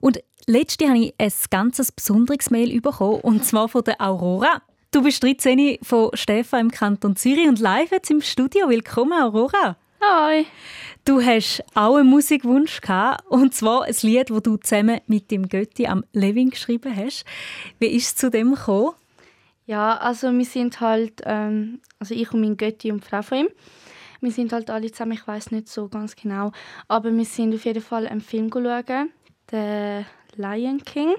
Und 0.00 0.20
letzte 0.46 0.88
habe 0.88 0.98
ich 0.98 1.14
ein 1.18 1.32
ganz 1.50 1.92
besonderes 1.92 2.50
Mail 2.50 2.80
bekommen, 2.80 3.20
und 3.20 3.44
zwar 3.44 3.68
von 3.68 3.84
der 3.84 4.00
Aurora. 4.00 4.62
Du 4.90 5.02
bist 5.02 5.22
13 5.22 5.78
von 5.82 6.10
Stefan 6.14 6.60
im 6.60 6.70
Kanton 6.70 7.16
Zürich 7.16 7.48
und 7.48 7.58
live 7.60 7.90
jetzt 7.90 8.10
im 8.10 8.20
Studio. 8.20 8.68
Willkommen, 8.68 9.12
Aurora. 9.12 9.76
Hi. 10.10 10.46
Du 11.04 11.22
hast 11.22 11.62
auch 11.74 11.96
einen 11.96 12.08
Musikwunsch 12.08 12.80
gehabt, 12.80 13.24
und 13.28 13.54
zwar 13.54 13.84
ein 13.84 13.94
Lied, 14.02 14.28
das 14.28 14.42
du 14.42 14.56
zusammen 14.56 15.00
mit 15.06 15.30
dem 15.30 15.48
Götti 15.48 15.86
am 15.86 16.04
Levin 16.12 16.50
geschrieben 16.50 16.94
hast. 16.94 17.24
Wie 17.78 17.86
ist 17.86 18.06
es 18.06 18.16
zu 18.16 18.30
dem 18.30 18.54
gekommen? 18.54 18.94
Ja, 19.66 19.96
also 19.96 20.30
wir 20.30 20.44
sind 20.44 20.80
halt, 20.80 21.22
ähm, 21.24 21.80
also 21.98 22.14
ich 22.14 22.32
und 22.32 22.40
mein 22.40 22.56
Götti 22.56 22.92
und 22.92 23.02
die 23.02 23.08
Frau 23.08 23.22
von 23.22 23.38
ihm, 23.38 23.48
wir 24.20 24.30
sind 24.30 24.52
halt 24.52 24.68
alle 24.68 24.90
zusammen, 24.90 25.12
ich 25.12 25.26
weiß 25.26 25.52
nicht 25.52 25.68
so 25.68 25.88
ganz 25.88 26.16
genau, 26.16 26.52
aber 26.86 27.10
wir 27.10 27.24
sind 27.24 27.54
auf 27.54 27.64
jeden 27.64 27.82
Fall 27.82 28.06
einen 28.06 28.20
Film 28.20 28.50
schauen, 28.52 29.10
«The 29.50 30.04
Lion 30.36 30.82
King». 30.84 31.14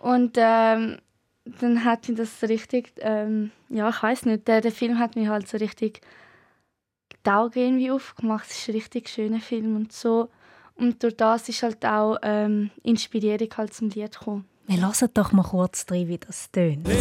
Und 0.00 0.36
ähm, 0.36 0.98
dann 1.60 1.84
hat 1.84 2.08
ihn 2.08 2.16
das 2.16 2.40
so 2.40 2.46
richtig, 2.46 2.92
ähm, 2.98 3.52
ja, 3.70 3.88
ich 3.88 4.02
weiß 4.02 4.26
nicht, 4.26 4.46
der, 4.48 4.60
der 4.60 4.72
Film 4.72 4.98
hat 4.98 5.16
mir 5.16 5.30
halt 5.30 5.48
so 5.48 5.56
richtig 5.56 6.02
die 7.26 7.30
Augen 7.30 7.58
irgendwie 7.58 7.90
aufgemacht. 7.90 8.46
Es 8.50 8.58
ist 8.58 8.68
ein 8.68 8.74
richtig 8.74 9.08
schöner 9.08 9.40
Film 9.40 9.76
und 9.76 9.92
so. 9.92 10.28
Und 10.76 11.02
durch 11.02 11.16
das 11.16 11.48
ist 11.48 11.62
halt 11.62 11.84
auch 11.84 12.16
ähm, 12.22 12.70
Inspirierung 12.82 13.48
halt 13.56 13.74
zum 13.74 13.88
Lied 13.90 14.12
gekommen. 14.18 14.44
Wir 14.66 14.80
hören 14.80 15.10
doch 15.14 15.32
mal 15.32 15.42
kurz 15.42 15.86
rein, 15.90 16.06
wie 16.08 16.18
das 16.18 16.50
tönt. 16.50 16.86
Ja, 16.86 16.94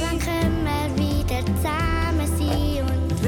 wann 0.00 0.18
können 0.18 0.64
wir 0.64 0.88
wieder 0.96 1.40
zusammen 1.46 2.26
sein? 2.38 2.82
Und 2.84 3.22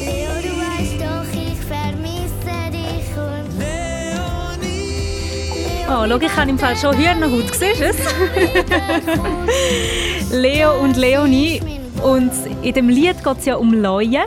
Leo, 0.00 0.34
du 0.42 0.52
weißt 0.58 0.98
doch, 1.00 1.28
ich 1.32 1.58
vermisse 1.60 2.56
dich. 2.72 3.08
Und 3.16 3.48
Oh, 5.90 6.04
schau, 6.06 6.18
ich 6.20 6.36
habe 6.36 6.50
im 6.50 6.58
Fall 6.58 6.76
schon 6.76 6.94
Hühnerhaut. 6.96 7.54
Siehst 7.54 7.80
du 7.80 7.84
es? 7.86 7.98
Leo 10.32 10.78
und 10.82 10.96
Leonie. 10.96 11.77
Und 12.02 12.32
in 12.62 12.74
dem 12.74 12.88
Lied 12.88 13.24
geht 13.24 13.38
es 13.38 13.44
ja 13.44 13.56
um 13.56 13.72
Leuen. 13.72 14.24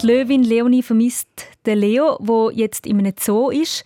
Die 0.00 0.06
Löwin 0.06 0.42
Leonie 0.42 0.82
vermisst 0.82 1.28
den 1.66 1.78
Leo, 1.78 2.16
wo 2.20 2.50
jetzt 2.50 2.86
in 2.86 2.98
einem 2.98 3.14
Zoo 3.18 3.50
ist. 3.50 3.84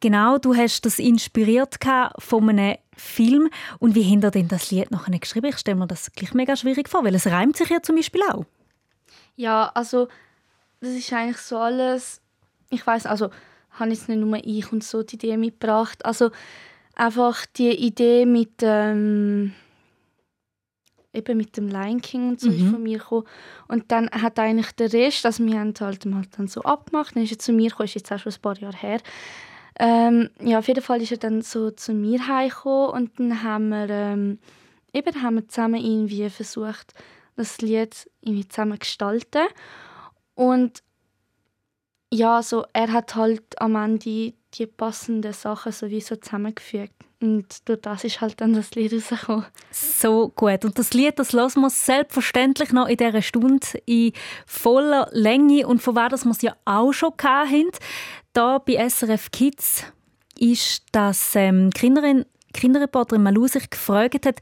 Genau, 0.00 0.38
du 0.38 0.54
hast 0.54 0.84
das 0.84 0.98
inspiriert 0.98 1.78
von 2.18 2.48
einem 2.48 2.76
Film. 2.96 3.48
Und 3.78 3.94
wie 3.94 4.04
habt 4.04 4.24
ihr 4.24 4.30
denn 4.32 4.48
das 4.48 4.70
Lied 4.70 4.90
nachher 4.90 5.18
geschrieben? 5.18 5.46
Ich 5.50 5.58
stelle 5.58 5.76
mir 5.76 5.86
das 5.86 6.10
gleich 6.12 6.34
mega 6.34 6.56
schwierig 6.56 6.88
vor, 6.88 7.04
weil 7.04 7.14
es 7.14 7.26
reimt 7.26 7.56
sich 7.56 7.70
ja 7.70 7.80
zum 7.82 7.96
Beispiel 7.96 8.22
auch. 8.30 8.44
Ja, 9.36 9.70
also 9.74 10.08
das 10.80 10.90
ist 10.90 11.12
eigentlich 11.12 11.38
so 11.38 11.58
alles. 11.58 12.20
Ich 12.70 12.86
weiß, 12.86 13.06
also 13.06 13.30
habe 13.70 13.90
jetzt 13.90 14.08
nicht 14.08 14.18
nur 14.18 14.38
ich 14.44 14.72
und 14.72 14.82
so 14.82 15.02
die 15.02 15.14
Idee 15.14 15.36
mitgebracht. 15.36 16.04
Also 16.04 16.30
einfach 16.96 17.46
die 17.46 17.70
Idee 17.70 18.26
mit 18.26 18.54
ähm, 18.62 19.54
eben 21.12 21.36
mit 21.36 21.56
dem 21.56 21.68
Lion 21.68 22.00
King 22.00 22.30
und 22.30 22.40
so 22.40 22.50
ist 22.50 22.60
Mhm. 22.60 22.70
von 22.70 22.82
mir 22.82 22.98
gekommen. 22.98 23.26
Und 23.68 23.90
dann 23.92 24.10
hat 24.10 24.38
eigentlich 24.38 24.72
der 24.72 24.92
Rest, 24.92 25.24
also 25.26 25.44
wir 25.44 25.58
haben 25.60 25.74
halt 25.80 26.04
mal 26.06 26.22
dann 26.36 26.48
so 26.48 26.62
abgemacht, 26.62 27.14
dann 27.16 27.22
ist 27.24 27.32
er 27.32 27.38
zu 27.38 27.52
mir 27.52 27.68
gekommen, 27.70 27.84
ist 27.86 27.94
jetzt 27.94 28.10
auch 28.12 28.18
schon 28.18 28.32
ein 28.32 28.40
paar 28.40 28.58
Jahre 28.58 28.76
her. 28.76 29.00
Ähm, 29.78 30.30
ja, 30.40 30.58
auf 30.58 30.68
jeden 30.68 30.82
Fall 30.82 31.00
ist 31.02 31.12
er 31.12 31.18
dann 31.18 31.42
so 31.42 31.70
zu 31.70 31.92
mir 31.94 32.26
heimgekommen 32.26 32.90
und 32.90 33.18
dann 33.18 33.42
haben 33.42 33.68
wir 33.70 33.88
ähm, 33.90 34.38
eben 34.92 35.22
haben 35.22 35.36
wir 35.36 35.48
zusammen 35.48 35.82
irgendwie 35.82 36.28
versucht, 36.28 36.92
das 37.36 37.60
Lied 37.62 38.08
irgendwie 38.20 38.46
zusammen 38.48 38.74
zu 38.74 38.78
gestalten. 38.80 39.46
Und 40.34 40.82
ja, 42.12 42.42
so, 42.42 42.64
er 42.74 42.92
hat 42.92 43.14
halt 43.14 43.60
am 43.60 43.74
Ende 43.74 44.34
die 44.54 44.66
passenden 44.66 45.32
Sachen 45.32 45.72
sowieso 45.72 46.16
zusammengefügt. 46.16 46.92
Und 47.22 47.68
durch 47.68 47.80
das 47.80 48.04
ist 48.04 48.20
halt 48.20 48.40
dann 48.40 48.52
das 48.52 48.74
Lied 48.74 48.92
rausgekommen. 48.92 49.46
So 49.70 50.28
gut. 50.34 50.64
Und 50.64 50.78
das 50.78 50.92
Lied, 50.92 51.18
das 51.18 51.32
hören 51.32 51.60
wir 51.62 51.70
selbstverständlich 51.70 52.72
noch 52.72 52.88
in 52.88 52.96
dieser 52.96 53.22
Stunde 53.22 53.66
in 53.86 54.12
voller 54.44 55.08
Länge. 55.12 55.66
Und 55.66 55.80
von 55.80 55.94
wer 55.94 56.08
das 56.08 56.24
wir 56.24 56.32
es 56.32 56.42
ja 56.42 56.56
auch 56.64 56.92
schon 56.92 57.12
hatten, 57.22 57.70
da 58.32 58.58
bei 58.58 58.88
SRF 58.88 59.30
Kids, 59.30 59.84
ist, 60.38 60.84
dass 60.92 61.36
ähm, 61.36 61.70
Kinderin, 61.70 62.24
Kinderreporterin 62.52 63.22
Malou 63.22 63.46
sich 63.46 63.70
gefragt 63.70 64.26
hat, 64.26 64.40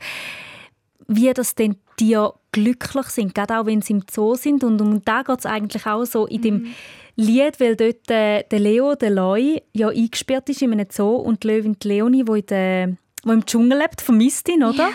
wie 1.07 1.33
das 1.33 1.55
denn 1.55 1.77
Tiere 1.97 2.40
glücklich 2.53 3.07
sind, 3.07 3.35
gerade 3.35 3.59
auch 3.59 3.67
wenn 3.67 3.83
sie 3.83 3.95
im 3.95 4.05
Zoo 4.11 4.35
sind. 4.35 4.65
Und 4.65 4.81
um 4.81 5.05
da 5.05 5.23
geht 5.23 5.39
es 5.39 5.47
eigentlich 5.47 5.87
auch 5.87 6.05
so 6.05 6.27
in 6.27 6.43
dem 6.43 6.75
Lied, 7.17 7.61
weil 7.61 7.77
dort 7.77 8.11
äh, 8.11 8.45
der 8.45 8.59
Leo, 8.59 8.95
der 8.95 9.11
Loi, 9.11 9.61
ja 9.73 9.89
eingesperrt 9.89 10.49
ist 10.49 10.63
in 10.63 10.73
einem 10.73 10.87
Zoo 10.91 11.17
und 11.17 11.43
die 11.43 11.49
Löwin, 11.49 11.77
die 11.79 11.89
Leonie, 11.89 12.25
die, 12.25 12.43
der, 12.43 12.87
die 12.87 13.29
im 13.29 13.45
Dschungel 13.45 13.79
lebt, 13.79 14.01
vermisst 14.01 14.49
ihn, 14.49 14.65
oder? 14.65 14.91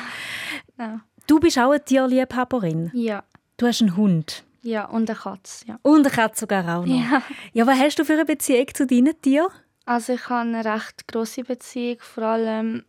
Ja. 0.77 1.01
Du 1.27 1.39
bist 1.39 1.57
auch 1.57 1.71
eine 1.71 1.83
Tierliebhaberin. 1.83 2.91
Ja. 2.93 3.23
Du 3.57 3.67
hast 3.67 3.81
einen 3.81 3.95
Hund. 3.95 4.43
Ja, 4.61 4.85
und 4.85 5.09
eine 5.09 5.17
Katze, 5.17 5.65
ja. 5.67 5.79
Und 5.83 6.07
eine 6.07 6.09
Katze 6.09 6.41
sogar 6.41 6.63
auch 6.63 6.85
noch. 6.85 6.93
Ja. 6.93 7.21
ja, 7.53 7.67
was 7.67 7.79
hast 7.79 7.99
du 7.99 8.03
für 8.03 8.13
eine 8.13 8.25
Beziehung 8.25 8.67
zu 8.73 8.87
deinen 8.87 9.19
Tieren? 9.21 9.47
Also 9.85 10.13
ich 10.13 10.27
habe 10.27 10.49
eine 10.49 10.65
recht 10.65 11.07
grosse 11.07 11.43
Beziehung, 11.43 11.97
vor 11.99 12.23
allem, 12.23 12.83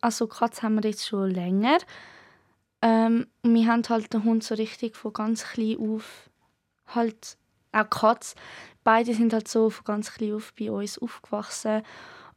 also 0.00 0.26
Katze 0.26 0.62
haben 0.62 0.82
wir 0.82 0.88
jetzt 0.88 1.06
schon 1.06 1.30
länger. 1.30 1.78
Ähm, 2.82 3.26
und 3.42 3.54
wir 3.54 3.66
haben 3.66 3.82
halt 3.88 4.12
den 4.12 4.24
Hund 4.24 4.42
so 4.42 4.54
richtig 4.54 4.96
von 4.96 5.12
ganz 5.12 5.44
klein 5.44 5.76
auf, 5.78 6.30
halt 6.86 7.36
auch 7.72 7.84
die 7.84 7.90
Katze, 7.90 8.34
beide 8.84 9.14
sind 9.14 9.32
halt 9.32 9.48
so 9.48 9.70
von 9.70 9.84
ganz 9.84 10.12
klein 10.12 10.34
auf 10.34 10.52
bei 10.58 10.70
uns 10.70 10.98
aufgewachsen. 10.98 11.82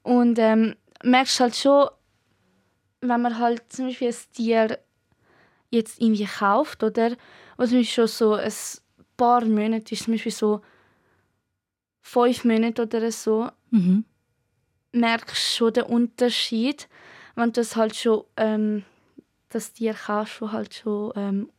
Und 0.03 0.38
ähm, 0.39 0.75
merkst 1.03 1.39
halt 1.39 1.56
schon, 1.56 1.88
wenn 3.01 3.21
man 3.21 3.39
halt 3.39 3.63
zum 3.71 3.88
Beispiel 3.88 4.10
ein 4.10 4.15
Tier 4.34 4.79
jetzt 5.69 6.01
irgendwie 6.01 6.25
kauft, 6.25 6.84
oder? 6.84 7.15
Was 7.58 7.69
zum 7.69 7.79
Beispiel 7.79 7.86
schon 7.86 8.08
so 8.08 8.34
ein 8.36 8.51
paar 9.17 9.45
Monate 9.45 9.93
ist, 9.93 10.03
zum 10.03 10.13
Beispiel 10.13 10.32
so 10.32 10.62
fünf 12.01 12.43
Monate 12.43 12.84
oder 12.84 13.12
so, 13.12 13.49
Mhm. 13.71 14.06
merkst 14.91 15.56
schon 15.56 15.73
den 15.73 15.84
Unterschied, 15.86 16.88
wenn 17.36 17.45
du 17.45 17.62
das 17.62 17.75
halt 17.75 17.95
schon 17.95 18.23
ähm, 18.38 18.84
das 19.53 19.73
Tier 19.73 19.93
kaufst, 19.93 20.41
das 20.41 20.51
halt 20.51 20.73
schon 20.73 21.13
ähm, 21.15 21.49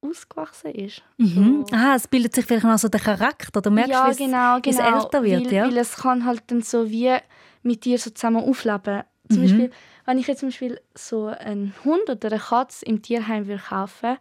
ausgewachsen 0.00 0.72
ist. 0.72 1.02
Mhm. 1.16 1.64
Ah, 1.72 1.94
es 1.96 2.06
bildet 2.08 2.34
sich 2.34 2.44
vielleicht 2.44 2.64
noch 2.64 2.78
so 2.78 2.88
der 2.88 3.00
Charakter. 3.00 3.60
Du 3.62 3.70
merkst, 3.70 3.92
ja, 3.92 4.12
genau, 4.12 4.58
wie 4.62 4.70
es 4.70 4.76
genau. 4.76 5.02
älter 5.02 5.22
wird. 5.22 5.46
weil, 5.46 5.52
ja? 5.52 5.64
weil 5.66 5.78
es 5.78 5.96
kann 5.96 6.24
halt 6.24 6.42
dann 6.48 6.62
so 6.62 6.90
wie 6.90 7.16
mit 7.62 7.84
dir 7.84 7.98
so 7.98 8.10
zusammen 8.10 8.44
aufleben. 8.44 9.02
Zum 9.30 9.38
Mhm. 9.38 9.46
Beispiel, 9.46 9.70
wenn 10.04 10.18
ich 10.18 10.26
jetzt 10.26 10.40
zum 10.40 10.48
Beispiel 10.50 10.80
so 10.94 11.26
einen 11.26 11.74
Hund 11.84 12.10
oder 12.10 12.28
eine 12.30 12.38
Katze 12.40 12.84
im 12.84 13.00
Tierheim 13.00 13.46
will 13.46 13.58
kaufen, 13.58 14.18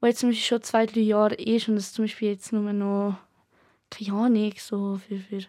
wo 0.00 0.06
jetzt 0.06 0.18
zum 0.20 0.30
Beispiel 0.30 0.44
schon 0.44 0.62
zwei, 0.62 0.86
drei 0.86 1.00
Jahre 1.00 1.34
ist 1.36 1.68
und 1.68 1.76
es 1.76 1.92
zum 1.92 2.04
Beispiel 2.04 2.30
jetzt 2.30 2.52
nur 2.52 2.72
noch, 2.72 3.16
keine 3.90 4.18
Ahnung, 4.18 4.52
so 4.58 4.96
für, 5.06 5.18
für 5.18 5.46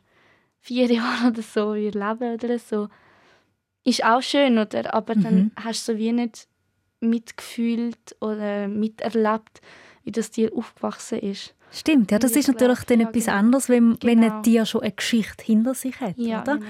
vier 0.60 0.86
Jahre 0.94 1.30
oder 1.30 1.42
so 1.42 1.74
wir 1.74 1.92
leben 1.92 2.34
oder 2.36 2.60
so, 2.60 2.90
ist 3.84 4.04
auch 4.04 4.22
schön, 4.22 4.58
oder? 4.58 4.94
Aber 4.94 5.16
dann 5.16 5.36
Mhm. 5.36 5.52
hast 5.56 5.88
du 5.88 5.94
so 5.94 5.98
wie 5.98 6.12
nicht 6.12 6.48
mitgefühlt 7.00 8.16
oder 8.22 8.68
miterlebt, 8.68 9.62
wie 10.04 10.12
das 10.12 10.32
Tier 10.32 10.52
aufgewachsen 10.56 11.20
ist. 11.20 11.56
Stimmt, 11.72 12.10
ja, 12.10 12.18
das 12.18 12.32
ist 12.32 12.48
natürlich 12.48 12.80
dann 12.86 12.98
glaub, 12.98 13.10
etwas 13.12 13.28
ja, 13.28 13.34
genau. 13.34 13.46
anderes, 13.46 13.70
wenn, 13.70 13.96
wenn 14.02 14.22
Genau. 14.22 14.38
ein 14.38 14.44
Tier 14.44 14.66
schon 14.66 14.82
eine 14.82 14.92
Geschichte 14.92 15.44
hinter 15.46 15.76
sich 15.76 16.00
hat. 16.00 16.18
Ja, 16.18 16.42
oder? 16.42 16.56
genau. 16.58 16.66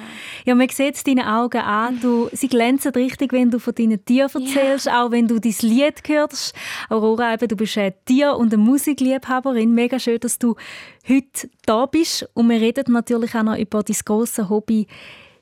Ja, 0.45 0.55
man 0.55 0.67
sieht 0.67 0.95
es 0.95 1.03
deinen 1.05 1.23
Augen 1.25 1.61
an. 1.61 2.01
Du, 2.01 2.27
sie 2.33 2.49
glänzen 2.49 2.91
richtig, 2.91 3.31
wenn 3.31 3.49
du 3.49 3.59
von 3.59 3.73
deinen 3.73 4.03
Tieren 4.03 4.45
erzählst, 4.45 4.89
auch 4.91 5.11
wenn 5.11 5.25
du 5.29 5.39
dein 5.39 5.55
Lied 5.61 6.01
hörst. 6.05 6.53
Aurora, 6.89 7.33
eben, 7.33 7.47
du 7.47 7.55
bist 7.55 7.77
eine 7.77 7.93
Tier- 8.03 8.35
und 8.35 8.53
eine 8.53 8.61
Musikliebhaberin. 8.61 9.73
Mega 9.73 9.99
schön, 9.99 10.19
dass 10.19 10.37
du 10.37 10.55
heute 11.07 11.49
da 11.65 11.85
bist. 11.85 12.29
Und 12.33 12.49
wir 12.49 12.59
reden 12.59 12.91
natürlich 12.91 13.33
auch 13.35 13.43
noch 13.43 13.57
über 13.57 13.81
dein 13.83 13.95
grosses 14.03 14.49
Hobby 14.49 14.85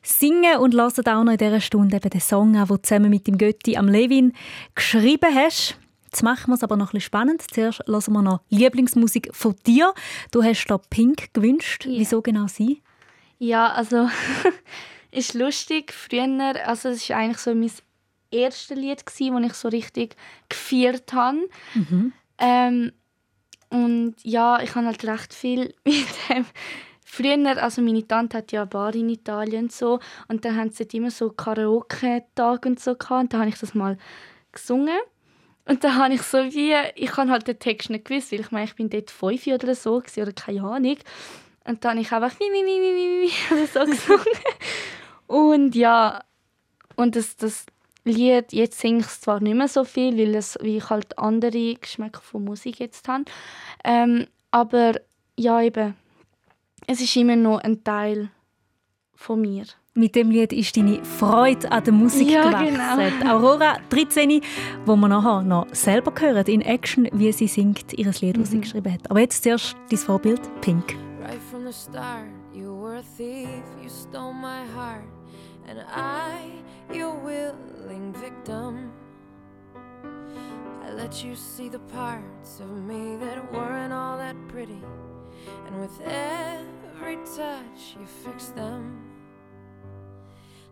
Singen 0.07 0.57
und 0.57 0.73
hören 0.73 1.07
auch 1.07 1.23
noch 1.23 1.31
in 1.33 1.37
dieser 1.37 1.59
Stunde 1.59 1.97
eben 1.97 2.09
den 2.09 2.21
Song 2.21 2.55
an, 2.55 2.67
den 2.67 2.77
du 2.77 2.81
zusammen 2.81 3.09
mit 3.09 3.27
dem 3.27 3.37
Götti 3.37 3.75
am 3.75 3.87
Levin 3.87 4.33
geschrieben 4.73 5.33
hast. 5.35 5.77
Jetzt 6.05 6.23
machen 6.23 6.49
wir 6.49 6.55
es 6.55 6.63
aber 6.63 6.77
noch 6.77 6.87
ein 6.87 6.91
bisschen 6.91 7.07
spannend. 7.07 7.43
Zuerst 7.51 7.83
hören 7.85 8.13
wir 8.13 8.21
noch 8.21 8.39
Lieblingsmusik 8.49 9.29
von 9.33 9.55
dir. 9.65 9.93
Du 10.31 10.43
hast 10.43 10.65
da 10.67 10.77
Pink 10.77 11.33
gewünscht. 11.33 11.85
Ja. 11.85 11.99
Wieso 11.99 12.21
genau 12.21 12.47
sie? 12.47 12.81
Ja, 13.37 13.73
also 13.73 14.09
ist 15.11 15.33
lustig. 15.33 15.91
Früher, 15.91 16.65
also 16.65 16.89
es 16.89 17.03
ist 17.03 17.11
eigentlich 17.11 17.39
so 17.39 17.53
mein 17.53 17.71
erstes 18.31 18.77
Lied 18.77 19.03
das 19.05 19.19
ich 19.19 19.53
so 19.53 19.67
richtig 19.67 20.15
gefeiert 20.47 21.11
habe. 21.11 21.49
Ähm, 22.37 22.93
und 23.69 24.15
ja, 24.23 24.61
ich 24.61 24.73
habe 24.75 24.85
halt 24.85 25.03
recht 25.03 25.33
viel 25.33 25.73
mit 25.83 26.07
dem. 26.29 26.45
Früher, 27.17 27.63
also 27.63 27.81
meine 27.81 28.07
Tante 28.07 28.37
hat 28.37 28.51
ja 28.51 28.61
eine 28.61 28.67
Bar 28.67 28.93
in 28.93 29.09
Italien 29.09 29.63
und 29.63 29.71
so 29.71 29.99
und 30.27 30.45
dann 30.45 30.55
haben 30.55 30.69
sie 30.69 30.83
dort 30.83 30.93
immer 30.93 31.09
so 31.09 31.31
Karaoke-Tag 31.31 32.67
und 32.67 32.79
so 32.79 32.93
gehabt 32.93 33.23
und 33.23 33.33
da 33.33 33.39
habe 33.39 33.49
ich 33.49 33.57
das 33.57 33.73
mal 33.73 33.97
gesungen. 34.51 34.99
Und 35.65 35.83
dann 35.83 35.95
habe 35.95 36.13
ich 36.13 36.21
so 36.21 36.37
wie, 36.37 36.75
ich 36.93 37.17
habe 37.17 37.31
halt 37.31 37.47
den 37.47 37.57
Text 37.57 37.89
nicht 37.89 38.05
gewusst, 38.05 38.31
weil 38.31 38.41
ich 38.41 38.51
meine, 38.51 38.65
ich 38.65 38.75
bin 38.75 38.91
dort 38.91 39.09
fünf 39.09 39.47
oder 39.47 39.73
so 39.73 39.99
gewesen, 39.99 40.21
oder 40.21 40.31
keine 40.31 40.61
Ahnung. 40.61 40.97
Und 41.65 41.83
dann 41.83 41.97
habe 41.97 42.01
ich 42.01 42.11
einfach 42.11 42.39
mi, 42.39 42.51
mi, 42.51 42.63
mi, 42.63 42.79
mi, 42.79 42.91
mi, 42.93 43.25
mi, 43.25 43.31
oder 43.51 43.65
so 43.65 43.79
gesungen. 43.91 44.25
Und 45.25 45.75
ja, 45.75 46.23
und 46.95 47.15
das, 47.15 47.35
das 47.35 47.65
Lied, 48.05 48.53
jetzt 48.53 48.79
singe 48.79 48.99
ich 48.99 49.07
es 49.07 49.21
zwar 49.21 49.39
nicht 49.41 49.55
mehr 49.55 49.67
so 49.67 49.83
viel, 49.83 50.15
weil, 50.19 50.35
es, 50.35 50.55
weil 50.61 50.77
ich 50.77 50.89
halt 50.91 51.17
andere 51.17 51.73
Geschmäcker 51.73 52.21
von 52.21 52.45
Musik 52.45 52.79
jetzt 52.79 53.07
habe. 53.07 53.25
Ähm, 53.83 54.27
aber 54.51 54.93
ja, 55.35 55.61
eben, 55.61 55.95
es 56.87 57.01
ist 57.01 57.15
immer 57.15 57.35
noch 57.35 57.59
ein 57.59 57.83
Teil 57.83 58.29
von 59.15 59.41
mir. 59.41 59.65
Mit 59.93 60.15
dem 60.15 60.29
Lied 60.29 60.53
ist 60.53 60.77
deine 60.77 61.03
Freude 61.03 61.71
an 61.71 61.83
der 61.83 61.91
Musik 61.93 62.29
Ja, 62.29 62.43
gewechselt. 62.51 63.19
genau. 63.19 63.33
Aurora 63.35 63.77
13, 63.89 64.41
wo 64.85 64.95
wir 64.95 65.07
nachher 65.07 65.41
noch 65.41 65.67
selber 65.73 66.13
hören 66.19 66.45
in 66.45 66.61
Action, 66.61 67.09
wie 67.13 67.31
sie 67.31 67.47
singt, 67.47 67.93
ihr 67.93 68.11
Lied, 68.21 68.37
das 68.37 68.51
sie 68.51 68.57
Mhm. 68.57 68.61
geschrieben 68.61 68.93
hat. 68.93 69.09
Aber 69.09 69.19
jetzt 69.19 69.41
zuerst 69.43 69.75
dein 69.89 69.97
Vorbild 69.97 70.41
Pink. 70.61 70.95
Right 71.23 71.41
from 71.49 71.65
the 71.65 71.73
start, 71.73 72.27
you 72.53 72.71
were 72.79 72.97
a 72.99 73.03
thief, 73.17 73.49
you 73.81 73.89
stole 73.89 74.33
my 74.33 74.61
heart, 74.75 75.03
and 75.67 75.79
I, 75.79 76.95
your 76.95 77.13
willing 77.25 78.13
victim. 78.13 78.91
I 80.85 80.93
let 80.95 81.23
you 81.23 81.33
see 81.35 81.69
the 81.69 81.79
parts 81.91 82.61
of 82.61 82.67
me 82.87 83.17
that 83.19 83.51
weren't 83.51 83.91
all 83.91 84.17
that 84.19 84.35
pretty, 84.47 84.79
and 85.67 85.81
with 85.81 85.99
every 86.05 86.76
touch, 87.37 87.95
you 87.99 88.05
fix 88.05 88.47
them. 88.47 89.01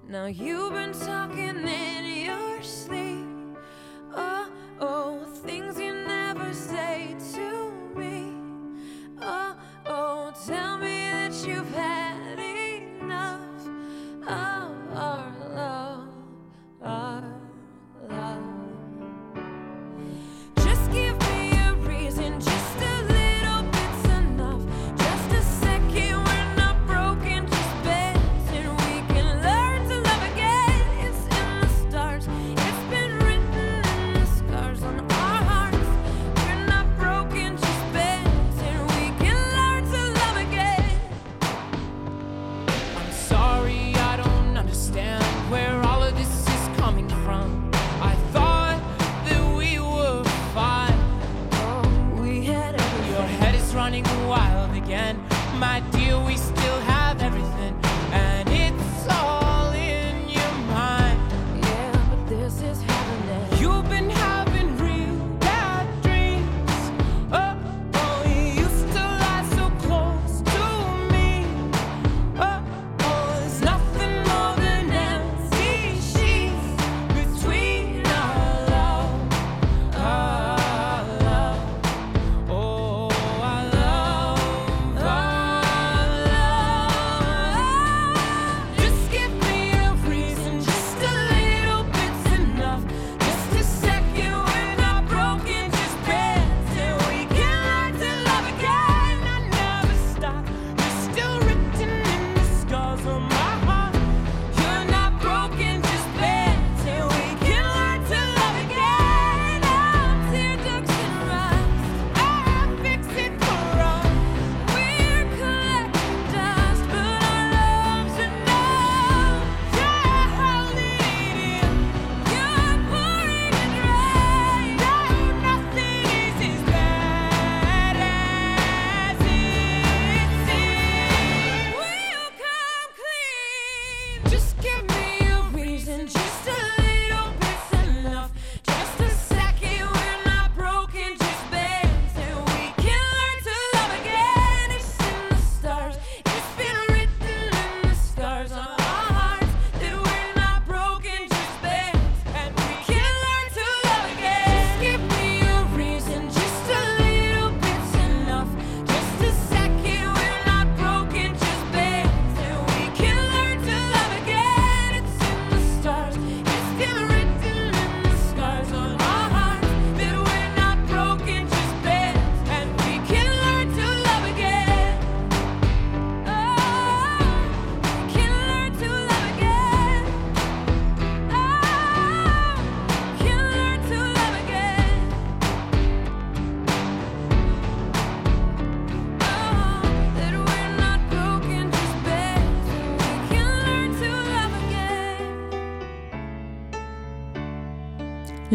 Now 0.08 0.26
you've 0.26 0.74
been 0.74 0.94
talking 0.94 1.68
in 1.68 2.26
your 2.26 2.62
sleep. 2.64 3.28
Oh, 4.16 4.50
oh, 4.80 5.26
things 5.46 5.80
you 5.80 5.94
never 5.94 6.54
say 6.54 7.16
to 7.34 7.72
me. 7.96 8.34
Oh, 9.22 9.56
oh, 9.86 10.34
tell 10.48 10.78
me 10.78 10.98
that 11.12 11.34
you've 11.48 11.72
had 11.74 12.40
enough 12.40 13.68
of 14.24 14.72
our 14.94 15.34
love, 15.54 16.10
our 16.82 17.35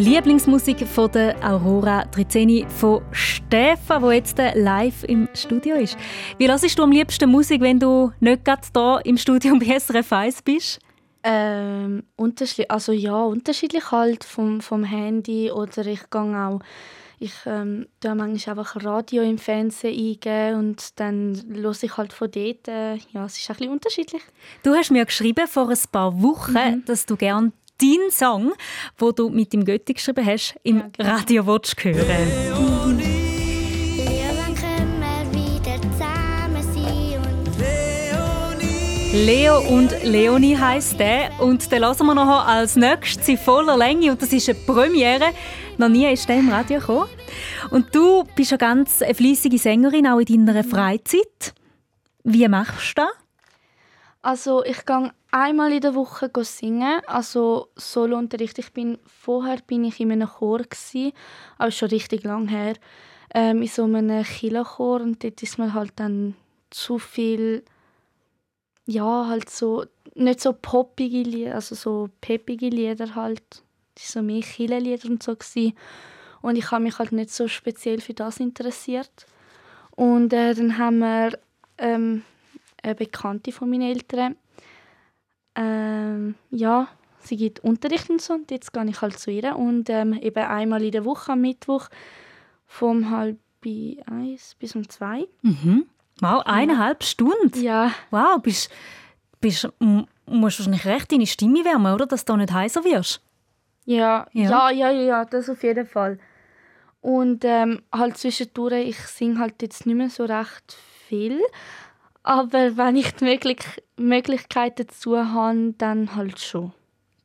Lieblingsmusik 0.00 0.88
von 0.88 1.12
der 1.12 1.36
Aurora 1.44 2.06
Trizeni 2.06 2.64
von 2.78 3.02
Stefan, 3.12 4.00
wo 4.00 4.10
jetzt 4.10 4.38
live 4.38 5.04
im 5.04 5.28
Studio 5.34 5.76
ist. 5.76 5.98
Wie 6.38 6.48
hörst 6.48 6.78
du 6.78 6.82
am 6.82 6.90
liebsten 6.90 7.30
Musik, 7.30 7.60
wenn 7.60 7.78
du 7.78 8.10
nicht 8.18 8.42
gerade 8.46 8.62
hier 8.74 9.00
im 9.04 9.18
Studio 9.18 9.58
bei 9.58 9.78
SRF 9.78 10.10
1 10.10 10.40
bist? 10.40 10.78
Ähm, 11.22 12.04
unterschiedlich, 12.16 12.70
also 12.70 12.92
ja, 12.92 13.22
unterschiedlich 13.24 13.90
halt 13.90 14.24
vom, 14.24 14.62
vom 14.62 14.84
Handy 14.84 15.50
oder 15.50 15.84
ich 15.84 16.08
gehe 16.08 16.46
auch 16.46 16.60
ich 17.22 17.34
ähm, 17.44 17.86
tue 18.00 18.14
manchmal 18.14 18.58
einfach 18.58 18.82
Radio 18.82 19.22
im 19.22 19.36
Fernsehen 19.36 19.94
eingeben 19.94 20.58
und 20.58 20.98
dann 20.98 21.38
höre 21.52 21.76
ich 21.82 21.96
halt 21.98 22.14
von 22.14 22.30
dort. 22.30 22.66
Äh, 22.66 22.94
ja, 23.12 23.26
es 23.26 23.36
ist 23.36 23.50
ein 23.50 23.56
bisschen 23.56 23.72
unterschiedlich. 23.72 24.22
Du 24.62 24.72
hast 24.72 24.90
mir 24.90 25.04
geschrieben 25.04 25.46
vor 25.46 25.68
ein 25.68 25.78
paar 25.92 26.22
Wochen, 26.22 26.82
dass 26.86 27.04
du 27.04 27.16
gerne 27.16 27.52
deinen 27.80 28.10
Song, 28.10 28.52
wo 28.98 29.12
du 29.12 29.28
mit 29.28 29.52
dem 29.52 29.64
Götti 29.64 29.94
geschrieben 29.94 30.24
hast, 30.26 30.54
im 30.62 30.82
Radio 30.98 31.46
willst 31.46 31.82
hören. 31.82 32.52
Und 32.56 33.00
Leo 39.12 39.58
und 39.58 40.04
Leonie 40.04 40.56
heisst 40.56 41.00
der 41.00 41.32
und 41.40 41.72
den 41.72 41.84
hören 41.84 42.06
wir 42.06 42.14
noch 42.14 42.46
als 42.46 42.76
nächstes 42.76 43.26
in 43.28 43.38
voller 43.38 43.76
Länge 43.76 44.12
und 44.12 44.22
das 44.22 44.32
ist 44.32 44.48
eine 44.48 44.58
Premiere. 44.60 45.32
Noch 45.78 45.88
nie 45.88 46.06
ist 46.12 46.28
der 46.28 46.38
im 46.38 46.48
Radio 46.48 46.78
gekommen. 46.78 47.08
Und 47.70 47.92
du 47.92 48.22
bist 48.36 48.52
ja 48.52 48.56
ganz 48.56 49.02
eine 49.02 49.14
fleissige 49.14 49.58
Sängerin, 49.58 50.06
auch 50.06 50.20
in 50.20 50.46
deiner 50.46 50.62
Freizeit. 50.62 51.54
Wie 52.22 52.46
machst 52.46 52.98
du 52.98 53.02
das? 53.02 53.10
Also 54.22 54.64
ich 54.64 54.86
gehe 54.86 55.10
einmal 55.30 55.72
in 55.72 55.80
der 55.80 55.94
Woche 55.94 56.30
singen, 56.42 57.00
also 57.06 57.68
Solounterricht. 57.76 58.58
Ich 58.58 58.72
bin 58.72 58.98
vorher 59.06 59.58
bin 59.66 59.84
ich 59.84 60.00
in 60.00 60.12
einem 60.12 60.28
Chor 60.28 60.62
gsi, 60.62 61.12
aber 61.58 61.70
schon 61.70 61.90
richtig 61.90 62.24
lang 62.24 62.48
her, 62.48 62.74
ähm, 63.34 63.62
in 63.62 63.68
so 63.68 63.84
einem 63.84 64.24
Kirchenchor 64.24 65.00
und 65.00 65.22
dort 65.22 65.42
ist 65.42 65.58
mir 65.58 65.74
halt 65.74 65.92
dann 65.96 66.34
zu 66.70 66.98
viel, 66.98 67.64
ja 68.86 69.26
halt 69.28 69.50
so 69.50 69.84
nicht 70.14 70.40
so 70.40 70.52
poppige 70.52 71.22
Lieder, 71.22 71.54
also 71.54 71.74
so 71.74 72.10
peppige 72.20 72.68
Lieder 72.68 73.14
halt, 73.14 73.42
das 73.94 74.16
war 74.16 74.22
so 74.22 74.26
mehr 74.26 74.42
Kirchenlieder 74.42 75.08
und 75.08 75.22
so 75.22 75.36
gsi. 75.36 75.74
und 76.42 76.56
ich 76.56 76.70
habe 76.70 76.84
mich 76.84 76.98
halt 76.98 77.12
nicht 77.12 77.30
so 77.30 77.48
speziell 77.48 78.00
für 78.00 78.14
das 78.14 78.40
interessiert 78.40 79.26
und 79.94 80.32
äh, 80.32 80.54
dann 80.54 80.78
haben 80.78 80.98
wir 80.98 81.38
ähm, 81.78 82.24
eine 82.82 82.94
Bekannte 82.94 83.52
von 83.52 83.70
meinen 83.70 83.82
Eltern. 83.82 84.36
Ähm, 85.54 86.34
ja, 86.50 86.88
sie 87.20 87.36
gibt 87.36 87.60
Unterricht 87.60 88.08
und 88.10 88.20
so 88.20 88.34
und 88.34 88.50
jetzt 88.50 88.72
gehe 88.72 88.84
ich 88.86 89.00
halt 89.00 89.18
zu 89.18 89.30
ihr 89.30 89.56
und 89.56 89.90
ähm, 89.90 90.12
eben 90.14 90.44
einmal 90.44 90.82
in 90.82 90.92
der 90.92 91.04
Woche 91.04 91.32
am 91.32 91.40
Mittwoch 91.42 91.88
vom 92.66 93.10
halb 93.10 93.38
eins 94.06 94.54
bis 94.58 94.74
um 94.74 94.88
zwei. 94.88 95.26
Mhm. 95.42 95.86
Wow, 96.20 96.42
eineinhalb 96.46 97.02
Stunden? 97.02 97.60
Ja. 97.60 97.92
Wow, 98.10 98.40
bist, 98.40 98.70
bist, 99.40 99.68
musst 100.26 100.58
wahrscheinlich 100.58 100.86
recht 100.86 101.12
deine 101.12 101.26
Stimme 101.26 101.64
wärmen, 101.64 101.92
oder? 101.92 102.06
Dass 102.06 102.24
du 102.24 102.36
nicht 102.36 102.52
heiser 102.52 102.84
wirst. 102.84 103.20
Ja, 103.84 104.26
Ja. 104.32 104.50
ja, 104.50 104.70
ja, 104.70 104.90
ja, 104.90 105.02
ja, 105.02 105.24
das 105.24 105.50
auf 105.50 105.62
jeden 105.62 105.86
Fall. 105.86 106.18
Und 107.00 107.44
ähm, 107.44 107.82
halt 107.92 108.18
zwischendurch, 108.18 108.88
ich 108.88 108.98
singe 108.98 109.38
halt 109.38 109.60
jetzt 109.62 109.86
nicht 109.86 109.96
mehr 109.96 110.10
so 110.10 110.24
recht 110.24 110.76
viel. 111.08 111.40
Aber 112.22 112.76
wenn 112.76 112.96
ich 112.96 113.12
die 113.12 113.24
Möglich 113.24 113.58
Möglichkeit 113.96 114.78
dazu 114.80 115.16
habe, 115.16 115.74
dann 115.78 116.14
halt 116.16 116.38
schon. 116.40 116.72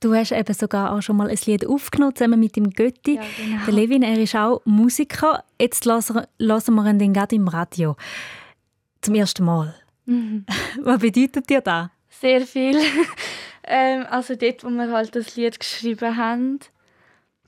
Du 0.01 0.13
hast 0.13 0.31
eben 0.31 0.53
sogar 0.53 0.91
auch 0.93 1.01
schon 1.01 1.17
mal 1.17 1.29
ein 1.29 1.37
Lied 1.45 1.65
aufgenommen, 1.65 2.15
zusammen 2.15 2.39
mit 2.39 2.55
dem 2.55 2.69
Götti. 2.69 3.15
genau. 3.37 3.65
Der 3.65 3.73
Levin, 3.73 4.03
er 4.03 4.17
ist 4.19 4.35
auch 4.35 4.61
Musiker. 4.65 5.43
Jetzt 5.59 5.85
hören 5.85 6.65
wir 6.75 7.01
ihn 7.01 7.13
gerade 7.13 7.35
im 7.35 7.47
Radio. 7.47 7.95
Zum 9.01 9.15
ersten 9.15 9.43
Mal. 9.45 9.73
Mhm. 10.05 10.45
Was 10.81 10.99
bedeutet 10.99 11.49
dir 11.49 11.61
das? 11.61 11.89
Sehr 12.09 12.41
viel. 12.41 12.77
ähm, 13.63 14.05
also 14.09 14.35
dort, 14.35 14.63
wo 14.63 14.69
wir 14.69 14.91
halt 14.91 15.15
das 15.15 15.35
Lied 15.35 15.59
geschrieben 15.59 16.15
haben, 16.17 16.59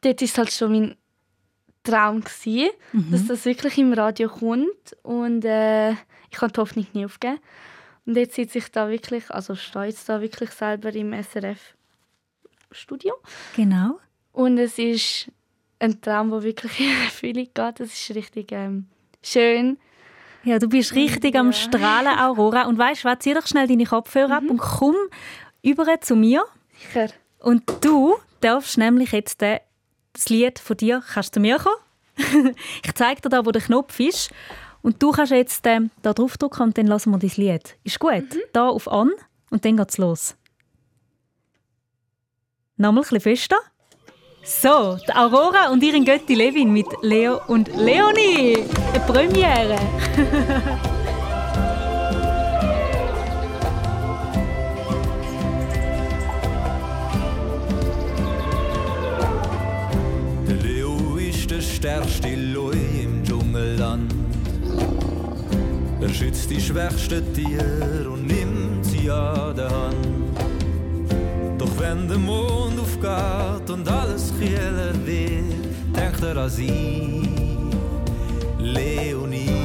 dort 0.02 0.22
war 0.22 0.38
halt 0.38 0.52
schon 0.52 0.72
mein 0.72 0.96
Traum, 1.84 2.22
gewesen, 2.22 2.70
Mhm. 2.94 3.12
dass 3.12 3.26
das 3.28 3.46
wirklich 3.46 3.78
im 3.78 3.94
Radio 3.94 4.30
kommt. 4.30 4.96
Und 5.04 5.46
äh, 5.46 5.94
ich 6.30 6.38
kann 6.38 6.52
die 6.52 6.60
Hoffnung 6.60 6.88
nie 6.94 7.06
aufgeben. 7.06 7.40
Und 8.06 8.16
jetzt 8.16 8.36
sitze 8.36 8.60
ich 8.60 8.72
da 8.72 8.90
wirklich, 8.90 9.30
also 9.32 9.56
stehe 9.56 9.86
jetzt 9.86 10.08
da 10.08 10.22
wirklich 10.22 10.52
selber 10.52 10.94
im 10.94 11.14
SRF-Studio. 11.14 13.16
Genau. 13.56 14.00
Und 14.32 14.58
es 14.58 14.78
ist 14.78 15.32
ein 15.80 16.02
Traum, 16.02 16.32
der 16.32 16.44
wirklich 16.44 16.80
in 16.80 16.90
Erfüllung 17.04 17.48
geht. 17.54 17.80
Das 17.80 17.82
ist 17.82 18.16
richtig 18.16 18.52
ähm, 18.52 18.88
schön. 19.22 19.78
Ja, 20.44 20.60
du 20.60 20.70
bist 20.70 20.96
richtig 20.96 21.36
am 21.36 21.52
Strahlen, 21.52 22.18
Aurora. 22.18 22.68
Und 22.68 22.78
weißt 22.78 23.04
du, 23.04 23.10
was, 23.10 23.20
zieh 23.20 23.34
doch 23.34 23.46
schnell 23.46 23.68
deine 23.68 23.86
Kopfhörer 23.86 24.38
ab 24.38 24.44
und 24.48 24.60
komm 24.60 24.96
über 25.62 26.00
zu 26.00 26.16
mir. 26.16 26.46
Sicher. 26.78 27.10
Und 27.40 27.64
du 27.82 28.16
darfst 28.40 28.78
nämlich 28.78 29.12
jetzt 29.12 29.42
äh, 29.44 29.60
das 30.14 30.30
Lied 30.30 30.60
von 30.60 30.78
dir, 30.78 31.04
kannst 31.14 31.34
zu 31.34 31.40
mir 31.40 31.58
kommen. 31.58 31.76
ich 32.86 32.94
zeige 32.96 33.22
dir 33.22 33.30
da, 33.30 33.46
wo 33.46 33.52
der 33.52 33.62
Knopf 33.62 34.00
ist. 34.00 34.32
Und 34.82 35.02
du 35.02 35.12
kannst 35.12 35.32
jetzt 35.32 35.66
ähm, 35.68 35.90
da 36.02 36.14
draufdrücken 36.14 36.68
und 36.68 36.78
dann 36.78 36.88
lassen 36.88 37.12
wir 37.12 37.20
dein 37.20 37.32
Lied. 37.36 37.78
Ist 37.84 38.00
gut? 38.00 38.24
Da 38.54 38.70
auf 38.70 38.88
An 38.92 39.12
und 39.50 39.66
dann 39.66 39.78
geht's 39.78 39.98
los. 39.98 40.36
Nochmal 42.78 43.04
ein 43.04 43.10
bisschen 43.10 43.22
fester. 43.22 43.58
So, 44.44 44.98
die 45.06 45.14
Aurora 45.14 45.72
und 45.72 45.84
ihren 45.84 46.06
Götti 46.06 46.34
Levin 46.34 46.72
mit 46.72 46.88
Leo 47.02 47.42
und 47.48 47.68
Leonie. 47.76 48.64
Eine 48.94 49.04
Premiere. 49.06 49.78
Der 60.48 60.56
Leo 60.56 61.18
ist 61.18 61.52
der 61.52 61.60
stärkste 61.62 62.30
schützt 66.18 66.50
die 66.50 66.60
schwächsten 66.60 67.32
Tiere 67.34 68.10
und 68.10 68.26
nimmt 68.26 68.84
sie 68.84 69.10
an 69.12 69.56
der 69.56 69.70
Hand. 69.70 70.40
Doch 71.60 71.80
wenn 71.80 72.08
der 72.08 72.18
Mond 72.18 72.80
aufgeht 72.80 73.70
und 73.70 73.88
alles 73.88 74.34
kieler 74.40 74.94
wird, 75.06 75.96
denkt 75.96 76.24
er 76.24 76.38
an 76.38 76.50
sie, 76.50 77.22
Leonie. 78.58 79.57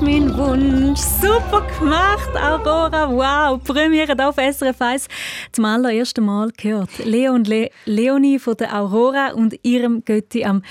Ist 0.00 0.02
mein 0.02 0.36
Wunsch. 0.36 1.00
Super 1.00 1.66
gemacht, 1.78 2.30
Aurora. 2.34 3.10
Wow, 3.10 3.62
Premiere 3.62 4.14
hier 4.14 4.28
auf 4.28 4.36
SRF 4.36 4.80
1 4.80 5.08
zum 5.52 5.64
allerersten 5.64 6.24
Mal 6.24 6.50
gehört. 6.56 7.04
Leo 7.04 7.32
und 7.32 7.46
Le 7.48 7.70
Leonie 7.84 8.38
von 8.38 8.56
der 8.56 8.74
Aurora 8.74 9.32
und 9.32 9.58
ihrem 9.62 10.04
Götti 10.04 10.44
am 10.44 10.62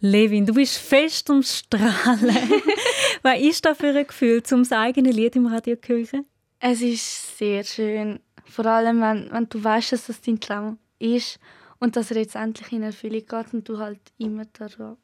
Levin. 0.00 0.46
Du 0.46 0.54
bist 0.54 0.78
fest 0.78 1.28
am 1.30 1.42
Strahlen. 1.42 2.36
Was 3.22 3.40
ist 3.40 3.64
das 3.64 3.76
für 3.76 3.88
ein 3.88 4.06
Gefühl, 4.06 4.42
zum 4.42 4.62
das 4.62 4.72
eigene 4.72 5.10
Lied 5.10 5.36
im 5.36 5.46
Radio 5.46 5.76
zu 5.76 5.88
hören? 5.88 6.26
Es 6.60 6.80
ist 6.80 7.38
sehr 7.38 7.64
schön. 7.64 8.20
Vor 8.44 8.66
allem, 8.66 9.00
wenn, 9.00 9.30
wenn 9.30 9.48
du 9.48 9.62
weißt, 9.62 9.92
dass 9.92 10.06
das 10.06 10.20
dein 10.20 10.40
Traum 10.40 10.78
ist 10.98 11.38
und 11.78 11.96
dass 11.96 12.10
er 12.10 12.18
jetzt 12.18 12.36
endlich 12.36 12.72
in 12.72 12.82
Erfüllung 12.82 13.26
geht 13.26 13.52
und 13.52 13.68
du 13.68 13.78
halt 13.78 14.00
immer 14.18 14.44
daran 14.46 14.96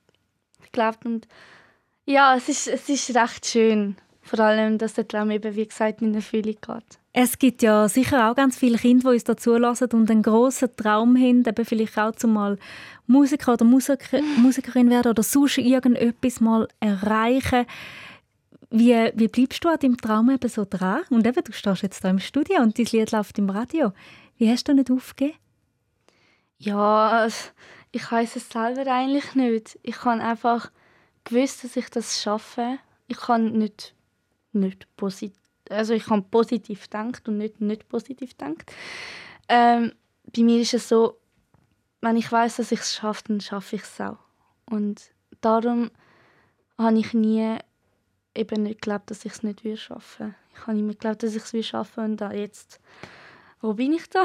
glaubst. 0.72 1.04
Und 1.04 1.28
ja, 2.06 2.36
es 2.36 2.48
ist, 2.48 2.68
es 2.68 2.88
ist 2.88 3.14
recht 3.16 3.46
schön. 3.46 3.96
Vor 4.22 4.40
allem, 4.40 4.78
dass 4.78 4.94
der 4.94 5.06
Traum 5.06 5.30
eben, 5.30 5.54
wie 5.54 5.66
gesagt, 5.66 6.00
in 6.00 6.14
Erfüllung 6.14 6.56
geht. 6.60 6.98
Es 7.12 7.38
gibt 7.38 7.62
ja 7.62 7.88
sicher 7.88 8.28
auch 8.28 8.34
ganz 8.34 8.56
viele 8.56 8.78
Kinder, 8.78 9.10
die 9.10 9.14
uns 9.14 9.24
dazu 9.24 9.56
lassen 9.56 9.88
und 9.92 10.10
einen 10.10 10.22
grossen 10.22 10.74
Traum 10.74 11.16
haben, 11.16 11.44
eben 11.46 11.64
vielleicht 11.64 11.98
auch 11.98 12.12
zum 12.12 12.32
mal 12.32 12.58
Musiker 13.06 13.52
oder 13.52 13.64
Musiker, 13.64 14.20
Musikerin 14.38 14.90
werden 14.90 15.10
oder 15.10 15.22
sonst 15.22 15.58
irgendetwas 15.58 16.40
mal 16.40 16.66
erreichen. 16.80 17.66
Wie, 18.70 18.94
wie 19.14 19.28
bleibst 19.28 19.62
du 19.62 19.68
an 19.68 19.78
deinem 19.78 19.96
Traum 19.98 20.30
eben 20.30 20.48
so 20.48 20.64
dran? 20.68 21.02
Und 21.10 21.26
eben, 21.26 21.44
du 21.44 21.52
stehst 21.52 21.82
jetzt 21.82 22.02
da 22.02 22.10
im 22.10 22.18
Studio 22.18 22.62
und 22.62 22.78
dein 22.78 22.86
Lied 22.86 23.12
läuft 23.12 23.38
im 23.38 23.50
Radio. 23.50 23.92
Wie 24.36 24.50
hast 24.50 24.66
du 24.66 24.74
nicht 24.74 24.90
aufgegeben? 24.90 25.38
Ja, 26.58 27.28
ich 27.92 28.10
weiß 28.10 28.36
es 28.36 28.48
selber 28.48 28.90
eigentlich 28.90 29.34
nicht. 29.34 29.78
Ich 29.82 30.04
habe 30.04 30.20
einfach 30.20 30.70
gewusst, 31.24 31.64
dass 31.64 31.76
ich 31.76 31.88
das 31.90 32.22
schaffe. 32.22 32.78
Ich 33.08 33.18
kann 33.18 33.52
nicht, 33.52 33.94
nicht 34.52 34.86
positiv, 34.96 35.38
also 35.70 35.94
ich 35.94 36.08
habe 36.08 36.22
positiv 36.22 36.84
gedacht 36.84 37.28
und 37.28 37.38
nicht 37.38 37.60
nicht 37.60 37.88
positiv 37.88 38.36
gedacht. 38.36 38.72
Ähm, 39.48 39.92
bei 40.34 40.42
mir 40.42 40.60
ist 40.60 40.74
es 40.74 40.88
so, 40.88 41.18
wenn 42.00 42.16
ich 42.16 42.30
weiß, 42.30 42.56
dass 42.56 42.72
ich 42.72 42.80
es 42.80 42.94
schaffe, 42.94 43.24
dann 43.28 43.40
schaffe 43.40 43.76
ich 43.76 43.82
es 43.82 44.00
auch. 44.00 44.18
Und 44.66 45.10
darum 45.40 45.90
habe 46.78 46.98
ich 46.98 47.14
nie 47.14 47.58
eben 48.34 48.62
nicht 48.62 48.82
geglaubt, 48.82 49.10
dass 49.10 49.24
ich 49.24 49.32
es 49.32 49.42
nicht 49.42 49.64
würde 49.64 49.76
schaffen. 49.76 50.34
Ich 50.54 50.66
habe 50.66 50.78
immer 50.78 50.92
geglaubt, 50.92 51.22
dass 51.22 51.34
ich 51.34 51.42
es 51.42 51.52
würde 51.52 51.64
schaffen 51.64 52.04
und 52.04 52.16
da 52.18 52.32
jetzt 52.32 52.80
wo 53.64 53.72
bin 53.72 53.94
ich 53.94 54.06
da? 54.10 54.22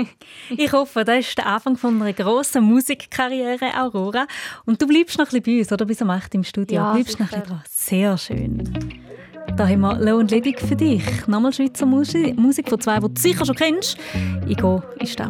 ich 0.56 0.72
hoffe, 0.72 1.04
das 1.04 1.18
ist 1.18 1.38
der 1.38 1.46
Anfang 1.46 1.76
von 1.76 2.00
einer 2.00 2.12
grossen 2.14 2.64
Musikkarriere, 2.64 3.74
Aurora. 3.78 4.26
Und 4.64 4.80
du 4.80 4.86
bleibst 4.86 5.18
noch 5.18 5.26
ein 5.26 5.42
bisschen 5.42 5.56
bei 5.56 5.58
uns, 5.60 5.72
oder? 5.72 5.84
Bis 5.84 6.00
um 6.00 6.10
8 6.10 6.34
im 6.34 6.44
Studio. 6.44 6.76
Ja, 6.76 6.92
bleibst 6.94 7.20
noch 7.20 7.30
ein 7.30 7.42
sicher. 7.42 7.42
bisschen 7.42 7.56
dran. 7.56 7.62
Sehr 7.68 8.18
schön. 8.18 9.02
Da 9.56 9.68
haben 9.68 9.80
wir 9.80 9.98
Leo 9.98 10.16
und 10.16 10.30
Ledig 10.30 10.60
für 10.60 10.76
dich. 10.76 11.26
Nochmal 11.26 11.52
Schweizer 11.52 11.84
Musik, 11.84 12.36
Musik 12.38 12.68
von 12.68 12.80
zwei, 12.80 12.98
die 12.98 13.12
du 13.12 13.20
sicher 13.20 13.44
schon 13.44 13.56
kennst. 13.56 13.98
Ich 14.46 14.56
gehe 14.56 14.82
ist 15.00 15.20
da. 15.20 15.28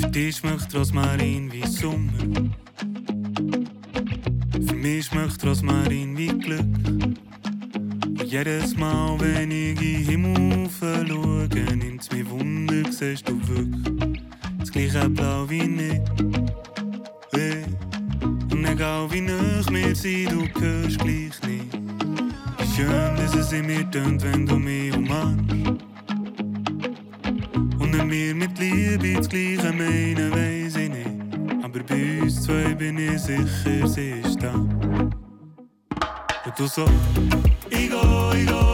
Für 0.00 0.10
dich 0.10 0.36
schmeckt 0.36 0.74
Rosmarin 0.74 1.50
wie 1.52 1.66
Sommer. 1.66 2.50
Für 4.66 4.74
mich 4.74 5.06
schmeckt 5.06 5.44
Rosmarin 5.44 6.16
wie 6.16 6.28
Glück. 6.28 7.23
Jedes 8.34 8.74
Mal, 8.76 9.16
wenn 9.20 9.52
ich 9.52 9.80
in 9.80 10.08
Himmel 10.08 10.68
schaue, 10.68 11.48
nimmt's 11.76 12.10
mir 12.10 12.28
Wunder, 12.28 12.90
siehst 12.90 13.28
du 13.28 13.40
wirklich 13.46 14.20
das 14.58 14.72
gleiche 14.72 15.08
Blau 15.08 15.48
wie 15.48 15.62
ich. 15.62 16.00
Hey. 17.30 17.62
Und 18.50 18.64
egal 18.64 19.06
wie 19.12 19.20
nah 19.20 19.62
wir 19.70 19.94
sind, 19.94 20.32
du 20.32 20.48
hörst 20.60 20.98
gleich 20.98 21.40
nicht. 21.46 21.78
Wie 22.58 22.66
schön, 22.74 23.16
dass 23.16 23.36
es 23.36 23.52
in 23.52 23.66
mir 23.66 23.88
tönt, 23.92 24.20
wenn 24.24 24.44
du 24.44 24.56
mich 24.56 24.92
umarmst. 24.96 25.84
Und 27.78 27.96
wenn 27.96 28.10
wir 28.10 28.34
mit 28.34 28.58
Liebe 28.58 29.14
das 29.14 29.28
Gleiche 29.28 29.72
meinen, 29.72 30.32
weiss 30.32 30.74
ich 30.74 30.88
nicht. 30.88 31.08
Aber 31.62 31.78
bei 31.84 32.20
uns 32.20 32.42
zwei 32.42 32.74
bin 32.74 32.98
ich 32.98 33.16
sicher, 33.16 33.86
sie 33.86 34.14
ist 34.24 34.42
da. 34.42 34.54
Und 34.54 35.14
du 36.58 36.66
so, 36.66 36.84
ich 37.84 37.90
go, 37.90 38.73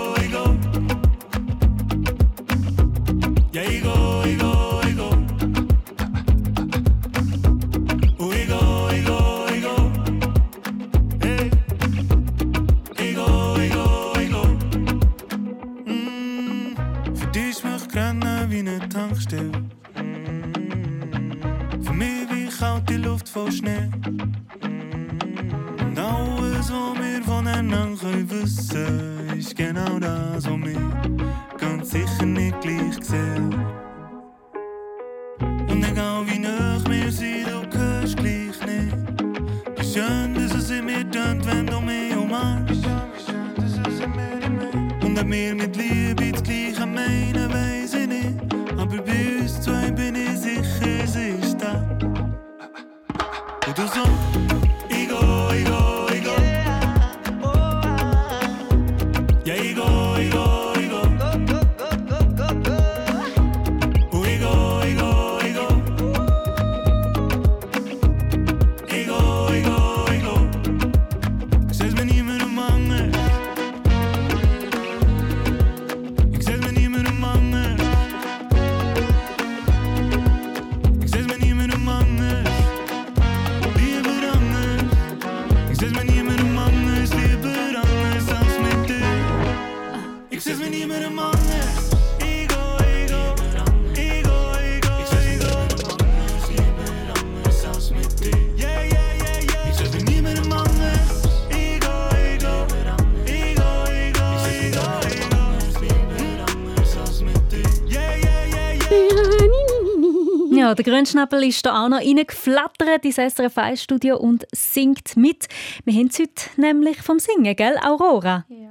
Ja, 110.71 110.75
der 110.77 110.85
Grünschnabel 110.85 111.43
ist 111.43 111.67
da 111.67 111.85
auch 111.85 111.89
noch 111.89 111.99
reingeflattert 111.99 113.05
ins 113.05 113.17
SRF 113.17 113.59
1 113.59 113.83
Studio 113.83 114.17
und 114.17 114.47
singt 114.55 115.17
mit. 115.17 115.49
Wir 115.85 115.95
haben 115.95 116.07
es 116.07 116.21
heute 116.21 116.45
nämlich 116.59 117.03
vom 117.03 117.19
Singen, 117.19 117.57
gell, 117.57 117.75
Aurora? 117.85 118.45
Ja. 118.49 118.71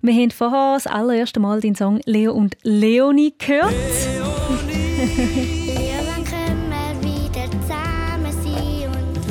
Wir 0.00 0.14
haben 0.14 0.30
vorher 0.30 0.76
das 0.76 0.86
allererste 0.86 1.40
Mal 1.40 1.60
den 1.60 1.74
Song 1.74 2.00
Leo 2.06 2.32
und 2.32 2.56
Leonie 2.62 3.34
gehört. 3.36 3.74
Ja, 3.74 4.24
dann 6.14 6.24
können 6.24 6.70
wir 6.70 7.02
wieder 7.02 7.44
zusammen 7.50 8.32
sein 8.42 8.88
und 8.88 9.28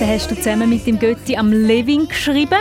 Den 0.00 0.08
hast 0.08 0.28
du 0.28 0.34
zusammen 0.34 0.70
mit 0.70 0.88
dem 0.88 0.98
Götti 0.98 1.36
am 1.36 1.52
Levin 1.52 2.08
geschrieben. 2.08 2.58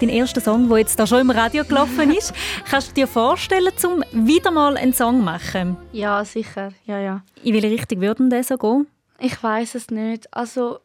Dein 0.00 0.08
erster 0.08 0.40
Song, 0.40 0.68
der 0.68 0.78
jetzt 0.78 0.98
da 0.98 1.06
schon 1.06 1.20
im 1.20 1.30
Radio 1.30 1.64
gelaufen 1.64 2.10
ist. 2.10 2.32
Kannst 2.68 2.90
du 2.90 2.94
dir 2.94 3.06
vorstellen, 3.06 3.72
zum 3.76 4.02
wieder 4.12 4.50
mal 4.50 4.76
einen 4.76 4.92
Song 4.92 5.22
machen? 5.22 5.76
Ja, 5.92 6.24
sicher. 6.24 6.72
Ja, 6.84 6.98
ja. 6.98 7.22
In 7.42 7.54
welche 7.54 7.70
Richtung 7.70 8.00
würde 8.00 8.16
denn 8.16 8.30
der 8.30 8.42
so 8.44 8.56
gehen? 8.58 8.86
Ich 9.20 9.40
weiß 9.40 9.76
es 9.76 9.90
nicht. 9.90 10.32
Also, 10.34 10.80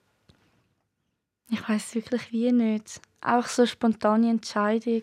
ich 1.50 1.68
weiß 1.68 1.96
wirklich 1.96 2.32
wie 2.32 2.52
nicht. 2.52 3.02
Auch 3.22 3.46
so 3.48 3.66
spontane 3.66 4.30
Entscheidung. 4.30 5.02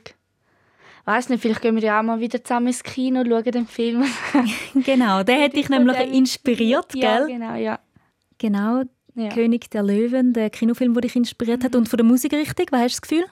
Weiß 1.05 1.29
nicht, 1.29 1.41
vielleicht 1.43 1.63
gehen 1.63 1.75
wir 1.75 1.83
ja 1.83 1.99
auch 1.99 2.05
mal 2.05 2.21
wieder 2.21 2.43
zusammen 2.43 2.69
ins 2.69 2.83
Kino, 2.83 3.25
schauen 3.25 3.45
den 3.45 3.67
Film. 3.67 4.05
genau, 4.75 5.23
der 5.25 5.45
hat 5.45 5.55
dich 5.55 5.69
nämlich 5.69 5.97
inspiriert, 6.13 6.95
Ja, 6.95 7.19
gell? 7.19 7.27
genau, 7.27 7.55
ja. 7.55 7.79
Genau. 8.39 8.83
Ja. 9.15 9.31
König 9.31 9.71
der 9.71 9.83
Löwen, 9.83 10.33
der 10.33 10.51
Kinofilm, 10.51 10.93
der 10.95 11.03
dich 11.03 11.17
inspiriert 11.17 11.65
hat. 11.65 11.75
Und 11.75 11.89
von 11.89 11.97
der 11.97 12.05
Musikrichtung, 12.05 12.67
was 12.71 12.81
hast 12.81 12.97
du 12.97 13.01
das 13.01 13.03
Gefühl? 13.03 13.25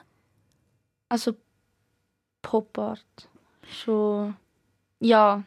Also 1.09 1.35
Pop-Art. 2.41 3.29
Schon. 3.67 4.35
Ja, 4.99 5.43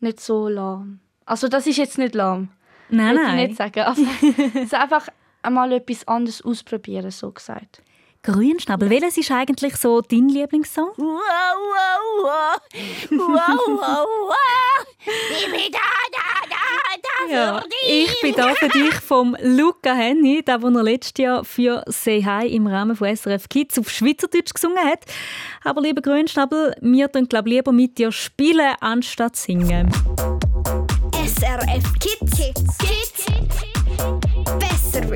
nicht 0.00 0.20
so 0.20 0.48
lahm. 0.48 1.00
Also 1.24 1.48
das 1.48 1.66
ist 1.66 1.76
jetzt 1.76 1.98
nicht 1.98 2.14
lahm. 2.14 2.48
Nein, 2.88 3.16
Würde 3.16 3.26
nein. 3.26 3.38
Ich 3.38 3.48
nicht 3.48 3.58
sagen. 3.58 3.80
Aber 3.80 4.00
es 4.54 4.64
ist 4.64 4.74
einfach 4.74 5.08
einmal 5.42 5.72
etwas 5.72 6.06
anderes 6.08 6.42
ausprobieren, 6.42 7.10
so 7.10 7.30
gesagt. 7.30 7.82
Grünschnabel, 8.22 8.90
welches 8.90 9.18
ist 9.18 9.30
eigentlich 9.30 9.76
so 9.76 10.00
dein 10.00 10.28
Lieblingssong? 10.28 10.90
Wow, 10.96 11.04
wow, 11.06 12.24
wow. 12.24 12.60
Wow, 13.10 13.80
wow, 13.80 14.06
wow. 14.28 14.86
Ich 15.30 15.46
bin 15.46 15.72
da, 15.72 15.78
da 16.12 16.35
Ja, 17.30 17.62
ich 17.88 18.20
bin 18.20 18.34
da 18.34 18.54
für 18.54 18.68
dich 18.68 18.94
vom 18.94 19.36
Luca 19.42 19.94
Henny, 19.94 20.42
der, 20.42 20.58
den 20.58 20.76
er 20.76 20.82
letztes 20.82 21.22
Jahr 21.22 21.44
für 21.44 21.82
«Say 21.86 22.22
Hi» 22.22 22.46
im 22.46 22.66
Rahmen 22.66 22.96
von 22.96 23.14
SRF 23.14 23.48
Kids 23.48 23.78
auf 23.78 23.90
Schweizerdeutsch 23.90 24.54
gesungen 24.54 24.78
hat. 24.78 25.00
Aber 25.64 25.80
lieber 25.80 26.02
Grünschnabel, 26.02 26.74
wir 26.80 27.10
tun 27.10 27.28
glaub 27.28 27.46
lieber 27.46 27.72
mit 27.72 27.98
dir 27.98 28.12
spielen, 28.12 28.74
anstatt 28.80 29.36
singen. 29.36 29.90
SRF 31.12 31.92
Kids. 31.98 32.38
Kids. 32.38 32.78
Kids. 32.78 33.55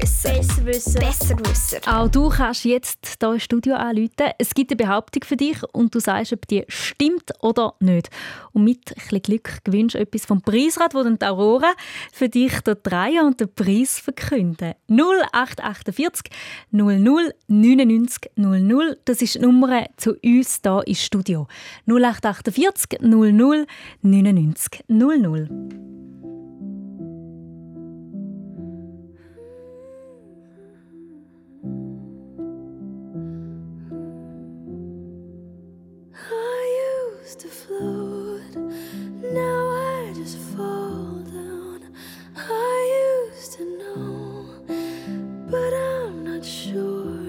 Besser 0.01 0.35
wissen. 0.37 0.65
Besser 0.65 0.67
wissen. 0.67 0.95
Besser 0.95 1.39
wissen. 1.41 1.87
Auch 1.87 2.09
du 2.09 2.31
kannst 2.31 2.65
jetzt 2.65 3.19
hier 3.21 3.33
im 3.33 3.39
Studio 3.39 3.75
anrufen. 3.75 4.31
Es 4.39 4.55
gibt 4.55 4.71
eine 4.71 4.77
Behauptung 4.77 5.25
für 5.25 5.37
dich 5.37 5.59
und 5.73 5.95
du 5.95 6.01
sagst, 6.01 6.33
ob 6.33 6.47
die 6.49 6.65
stimmt 6.69 7.31
oder 7.41 7.75
nicht. 7.81 8.09
Und 8.53 8.65
mit 8.65 8.91
ein 8.91 8.95
bisschen 8.95 9.23
Glück 9.23 9.59
gewinnst 9.65 9.97
du 9.97 9.99
etwas 9.99 10.25
vom 10.25 10.41
Preisrad, 10.41 10.95
wo 10.95 11.03
dann 11.03 11.19
die 11.19 11.27
Aurora 11.27 11.73
für 12.13 12.31
dich 12.31 12.53
hier 12.65 12.75
drehen 12.77 13.27
und 13.27 13.41
den 13.41 13.53
Preis 13.55 13.99
verkünden. 13.99 14.73
0848 14.89 16.33
00 16.71 17.35
99 17.49 18.31
00. 18.37 18.99
Das 19.05 19.21
ist 19.21 19.35
die 19.35 19.41
Nummer 19.41 19.87
zu 19.99 20.15
uns 20.25 20.61
hier 20.63 20.83
im 20.87 20.95
Studio. 20.95 21.47
0848 21.87 23.01
00 23.03 23.67
99 24.03 24.85
00. 24.89 26.10
To 37.37 37.49
float, 37.49 38.57
now 39.33 39.69
I 39.71 40.13
just 40.15 40.37
fall 40.39 41.23
down. 41.23 41.81
I 42.37 43.29
used 43.33 43.53
to 43.55 43.65
know, 43.79 44.47
but 45.49 45.73
I'm 45.73 46.25
not 46.25 46.45
sure 46.45 47.20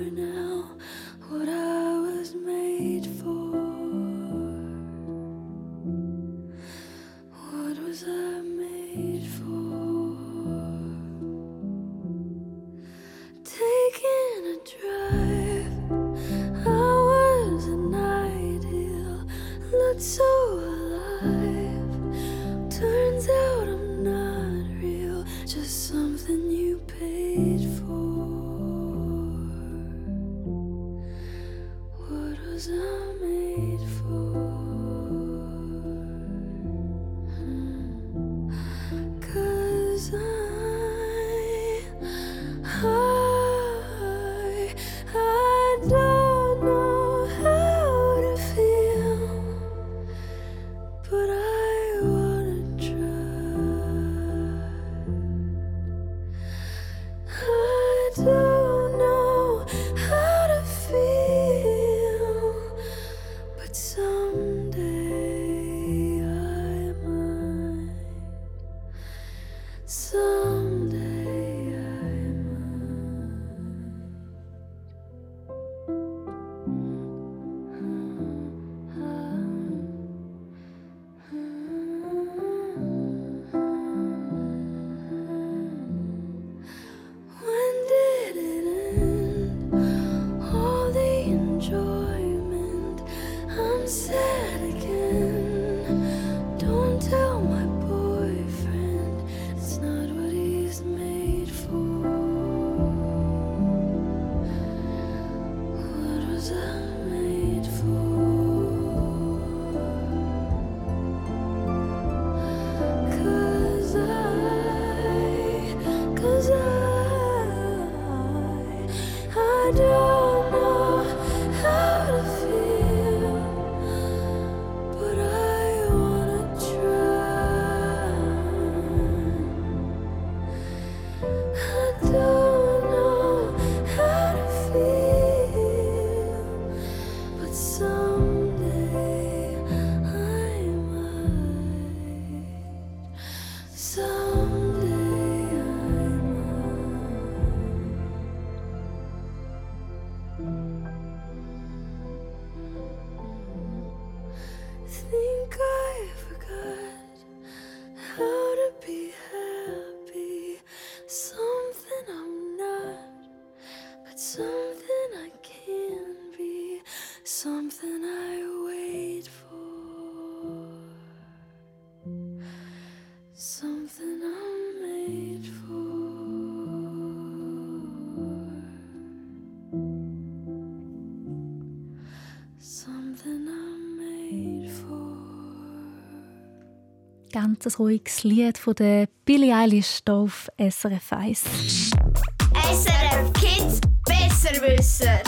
Ganz 187.61 187.77
ein 187.77 187.83
ruhiges 187.83 188.23
Lied 188.23 188.57
von 188.57 188.73
der 188.73 189.07
Billie 189.23 189.53
Eilish 189.55 189.99
hier 190.03 190.15
auf 190.15 190.49
SRF 190.57 191.13
1. 191.13 191.91
SRF 191.93 193.33
Kids 193.33 193.79
Besserwisser. 194.03 195.21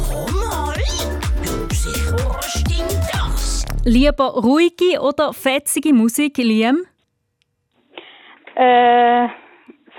Mama, 0.00 0.72
was 1.42 2.52
stimmt 2.52 2.98
das? 3.12 3.66
Lieber 3.84 4.30
ruhige 4.30 4.98
oder 5.02 5.34
fetzige 5.34 5.92
Musik, 5.92 6.38
Liam? 6.38 6.78
Äh, 8.54 9.28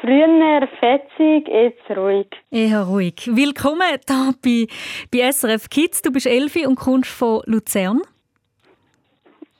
Früher 0.01 0.67
fetzig, 0.79 1.47
jetzt 1.49 1.87
ruhig. 1.95 2.29
Eher 2.49 2.81
ruhig. 2.81 3.29
Willkommen 3.31 3.87
hier 4.07 4.33
bei, 4.41 4.65
bei 5.11 5.31
SRF 5.31 5.69
Kids. 5.69 6.01
Du 6.01 6.11
bist 6.11 6.25
Elfi 6.25 6.65
und 6.65 6.77
kommst 6.77 7.11
von 7.11 7.43
Luzern. 7.45 8.01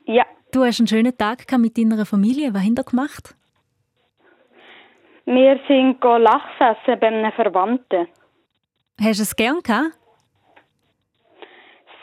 Ja. 0.06 0.26
Du 0.52 0.64
hast 0.64 0.80
einen 0.80 0.88
schönen 0.88 1.16
Tag 1.18 1.46
mit 1.58 1.78
deiner 1.78 2.06
Familie. 2.06 2.54
Was 2.54 2.64
habt 2.64 2.80
ihr 2.80 2.84
gemacht? 2.84 3.36
Wir 5.26 5.60
sind 5.68 6.02
go 6.02 6.18
Lachs 6.18 6.50
essen 6.60 7.00
bei 7.00 7.08
einem 7.08 7.32
Verwandten. 7.34 8.08
Hast 9.00 9.20
du 9.20 9.24
es 9.24 9.36
gern 9.36 9.60
gehabt? 9.62 9.92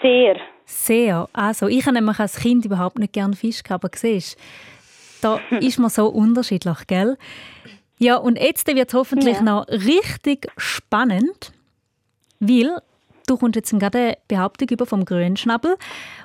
Sehr. 0.00 0.36
Sehr. 0.64 1.28
Also, 1.32 1.66
ich 1.66 1.84
habe 1.86 1.94
nämlich 1.94 2.18
als 2.20 2.36
Kind 2.40 2.64
überhaupt 2.64 2.98
nicht 2.98 3.12
gern 3.12 3.34
Fisch 3.34 3.62
gehabt, 3.62 3.84
aber 3.84 3.96
siehst, 3.96 4.38
da 5.22 5.40
ist 5.60 5.78
man 5.78 5.90
so 5.90 6.06
unterschiedlich, 6.06 6.86
gell? 6.86 7.16
Ja, 7.98 8.16
und 8.16 8.38
jetzt 8.38 8.66
wird 8.72 8.88
es 8.88 8.94
hoffentlich 8.94 9.36
Ja. 9.38 9.42
noch 9.42 9.66
richtig 9.68 10.46
spannend, 10.56 11.52
weil 12.38 12.78
du 13.26 13.36
kommst 13.36 13.56
jetzt 13.56 13.78
gerade 13.78 14.16
Behauptung 14.28 14.68
über 14.70 14.86
vom 14.86 15.04
Grünschnabel 15.04 15.76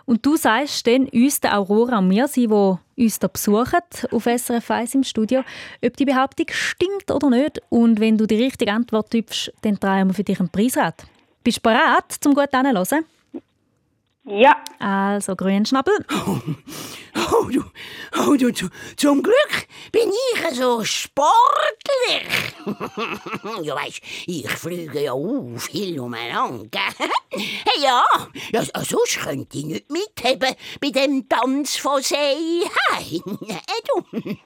und 0.05 0.25
du 0.25 0.37
sagst 0.37 0.87
dann 0.87 1.07
uns, 1.07 1.39
der 1.41 1.57
Aurora 1.57 1.99
und 1.99 2.07
mir, 2.07 2.27
die 2.35 2.47
uns 2.47 3.19
hier 3.19 3.29
besuchen 3.29 3.81
auf 4.11 4.23
SRF 4.23 4.71
1 4.71 4.95
im 4.95 5.03
Studio, 5.03 5.43
ob 5.83 5.97
die 5.97 6.05
Behauptung 6.05 6.47
stimmt 6.51 7.09
oder 7.11 7.29
nicht. 7.29 7.61
Und 7.69 7.99
wenn 7.99 8.17
du 8.17 8.27
die 8.27 8.41
richtige 8.41 8.71
Antwort 8.71 9.09
gibst, 9.09 9.51
dann 9.61 9.75
drehen 9.75 10.07
wir 10.07 10.13
für 10.13 10.23
dich 10.23 10.39
einen 10.39 10.49
Preisrad. 10.49 11.03
Bist 11.43 11.57
du 11.57 11.61
bereit, 11.61 12.11
zum 12.19 12.35
gut 12.35 12.49
hinzuhören? 12.51 13.05
Ja. 14.23 14.55
Also, 14.79 15.35
Grünschnabel. 15.35 15.93
Oh, 17.33 17.45
du, 17.49 17.63
oh, 18.19 18.35
du, 18.35 18.53
zu, 18.53 18.69
zum 18.95 19.21
Glück 19.23 19.67
bin 19.91 20.09
ich 20.09 20.55
so 20.55 20.83
sportlich. 20.83 21.25
ja, 23.63 23.75
weißt, 23.75 23.99
ich 24.27 24.47
fliege 24.49 25.01
ja 25.03 25.11
auch 25.13 25.43
viel 25.57 25.99
umeinander. 25.99 26.79
hey, 26.99 27.81
ja, 27.81 28.03
ja, 28.53 28.63
so- 28.63 28.71
sonst 28.83 29.19
könnte 29.23 29.57
ich 29.57 29.65
nicht 29.65 29.89
mitheben 29.91 30.55
bei 30.79 30.89
dem 30.91 31.27
Tanz 31.27 31.77
von 31.77 32.01
Sei 32.01 32.35
Hei. 32.91 33.19
Äh, 33.47 33.81
du. 33.87 34.37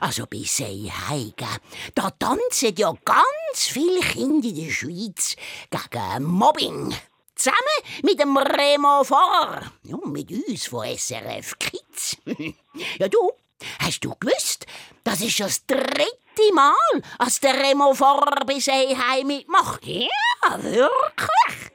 Also 0.00 0.24
bei 0.26 0.42
Sei 0.44 0.90
Hei, 1.08 1.32
gell, 1.36 1.48
da 1.94 2.10
tanzen 2.10 2.74
ja 2.76 2.92
ganz 3.04 3.68
viele 3.68 4.00
Kinder 4.00 4.48
in 4.48 4.56
der 4.66 4.70
Schweiz 4.72 5.36
gegen 5.70 6.24
Mobbing. 6.24 6.94
Zusammen 7.40 8.02
mit 8.02 8.20
dem 8.20 8.36
Remo 8.36 9.02
Fahrer. 9.02 9.62
Ja, 9.84 9.96
mit 10.04 10.30
uns 10.30 10.66
von 10.66 10.84
SRF 10.84 11.58
Kids. 11.58 12.18
ja, 12.98 13.08
du, 13.08 13.32
hast 13.78 14.04
du 14.04 14.14
gewusst, 14.20 14.66
das 15.04 15.22
ist 15.22 15.38
schon 15.38 15.46
das 15.46 15.64
dritte 15.64 16.52
Mal, 16.52 16.74
als 17.18 17.40
der 17.40 17.54
Remo 17.54 17.94
Fahrer 17.94 18.44
bei 18.44 18.58
Seeheim 18.58 19.26
mitmacht. 19.26 19.86
Ja, 19.86 20.62
wirklich. 20.62 21.70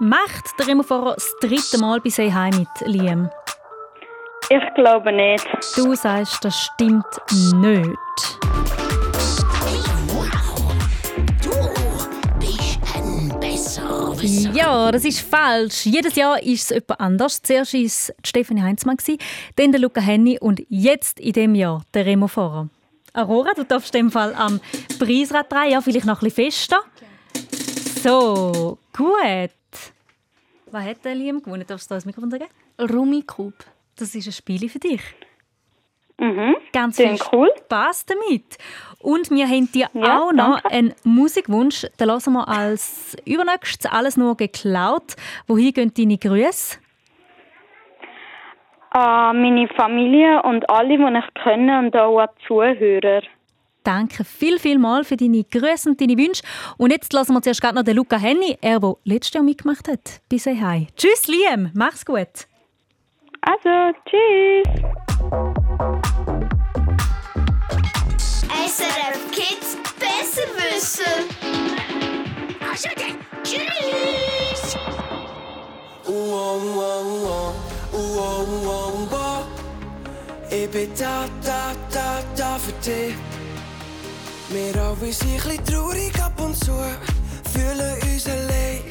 Macht 0.00 0.58
der 0.58 0.66
Remo-Fahrer 0.66 1.14
das 1.14 1.32
dritte 1.40 1.78
Mal 1.78 2.00
bei 2.00 2.10
«Say 2.10 2.32
Hi» 2.32 2.50
mit 2.50 2.68
Liam? 2.86 3.30
Ich 4.48 4.74
glaube 4.74 5.12
nicht. 5.12 5.46
Du 5.76 5.94
sagst, 5.94 6.44
das 6.44 6.60
stimmt 6.60 7.06
nicht. 7.54 8.85
Ja, 14.22 14.90
das 14.90 15.04
ist 15.04 15.20
falsch. 15.20 15.86
Jedes 15.86 16.14
Jahr 16.16 16.42
ist 16.42 16.70
es 16.70 16.70
jemand 16.70 17.00
anders. 17.00 17.42
Zuerst 17.42 17.74
war 17.74 17.80
es 17.80 18.12
die 18.18 18.28
Stefanie 18.28 18.62
Heinzmann, 18.62 18.96
dann 19.56 19.72
der 19.72 19.80
Luca 19.80 20.00
Henny 20.00 20.38
und 20.38 20.62
jetzt 20.68 21.20
in 21.20 21.32
dem 21.32 21.54
Jahr 21.54 21.84
der 21.94 22.06
Remo 22.06 22.26
Fahrer. 22.28 22.68
Aurora, 23.12 23.52
du 23.54 23.64
darfst 23.64 23.94
in 23.94 24.06
dem 24.06 24.10
Fall 24.10 24.34
am 24.34 24.60
Preisrad 24.98 25.50
drehen, 25.50 25.72
ja, 25.72 25.80
vielleicht 25.80 26.06
noch 26.06 26.20
ein 26.20 26.28
bisschen 26.28 26.50
fester. 26.50 26.80
So, 28.02 28.78
gut. 28.96 29.50
Was 30.70 30.84
hat 30.84 31.04
der 31.04 31.14
Liam 31.14 31.42
gewonnen? 31.42 31.64
Darfst 31.66 31.90
du 31.90 31.94
das 31.94 32.04
Mikrofon 32.04 32.30
sagen? 32.30 32.46
Rummikub. 32.78 33.54
Das 33.96 34.14
ist 34.14 34.26
ein 34.26 34.32
Spiel 34.32 34.68
für 34.68 34.78
dich. 34.78 35.00
Mhm. 36.18 36.56
Ganz 36.72 36.96
Klingt 36.96 37.28
cool. 37.32 37.50
Spaß 37.66 38.06
damit. 38.06 38.58
Und 39.00 39.30
wir 39.30 39.46
haben 39.46 39.70
dir 39.72 39.88
Ja, 39.92 40.18
auch 40.20 40.32
noch 40.32 40.60
danke. 40.60 40.70
einen 40.70 40.94
Musikwunsch. 41.04 41.86
Den 42.00 42.06
lassen 42.08 42.32
wir 42.34 42.48
als 42.48 43.16
übernächstes 43.24 43.90
alles 43.90 44.16
nur 44.16 44.36
geklaut. 44.36 45.14
Wohin 45.46 45.72
gehen 45.72 45.92
deine 45.96 46.16
Grüße? 46.18 46.78
An 48.90 49.42
meine 49.42 49.68
Familie 49.76 50.42
und 50.42 50.68
alle, 50.70 50.96
die 50.96 51.18
ich 51.18 51.42
kenne 51.42 51.78
und 51.80 51.94
auch 51.96 52.18
an 52.18 52.28
die 52.40 52.46
Zuhörer. 52.46 53.22
Danke 53.84 54.24
viel, 54.24 54.58
viel 54.58 54.78
mal 54.78 55.04
für 55.04 55.16
deine 55.16 55.44
Grüße 55.44 55.90
und 55.90 56.00
deine 56.00 56.16
Wünsche. 56.16 56.42
Und 56.78 56.90
jetzt 56.92 57.12
lassen 57.12 57.34
wir 57.34 57.42
zuerst 57.42 57.62
noch 57.62 57.82
den 57.84 57.94
Luca 57.96 58.16
Henny, 58.18 58.56
er, 58.60 58.80
der 58.80 58.94
letztes 59.04 59.34
Jahr 59.34 59.44
mitgemacht 59.44 59.86
hat. 59.88 60.20
Bis 60.28 60.44
Say 60.44 60.56
Hi. 60.60 60.86
Tschüss, 60.96 61.28
Liam. 61.28 61.70
Mach's 61.74 62.04
gut. 62.04 62.48
Also, 63.42 63.92
tschüss. 64.08 64.66
SRF 68.76 69.30
Kids 69.30 69.76
besser 69.98 70.48
wissen. 70.58 71.30
Also 72.60 72.88
dann, 72.94 73.16
tschüss. 73.42 74.76
Ich 80.50 80.70
bin 80.70 80.90
da, 80.98 81.24
da, 81.42 81.72
da, 81.90 82.22
da 82.36 82.58
für 82.58 82.72
dich. 82.84 83.14
Wir 84.50 84.82
alle 84.82 85.12
sind 85.12 85.30
ein 85.30 85.36
bisschen 85.36 85.64
traurig 85.64 86.22
ab 86.22 86.38
und 86.38 86.54
zu, 86.54 86.74
fühlen 87.54 87.96
uns 88.12 88.26
allein. 88.26 88.82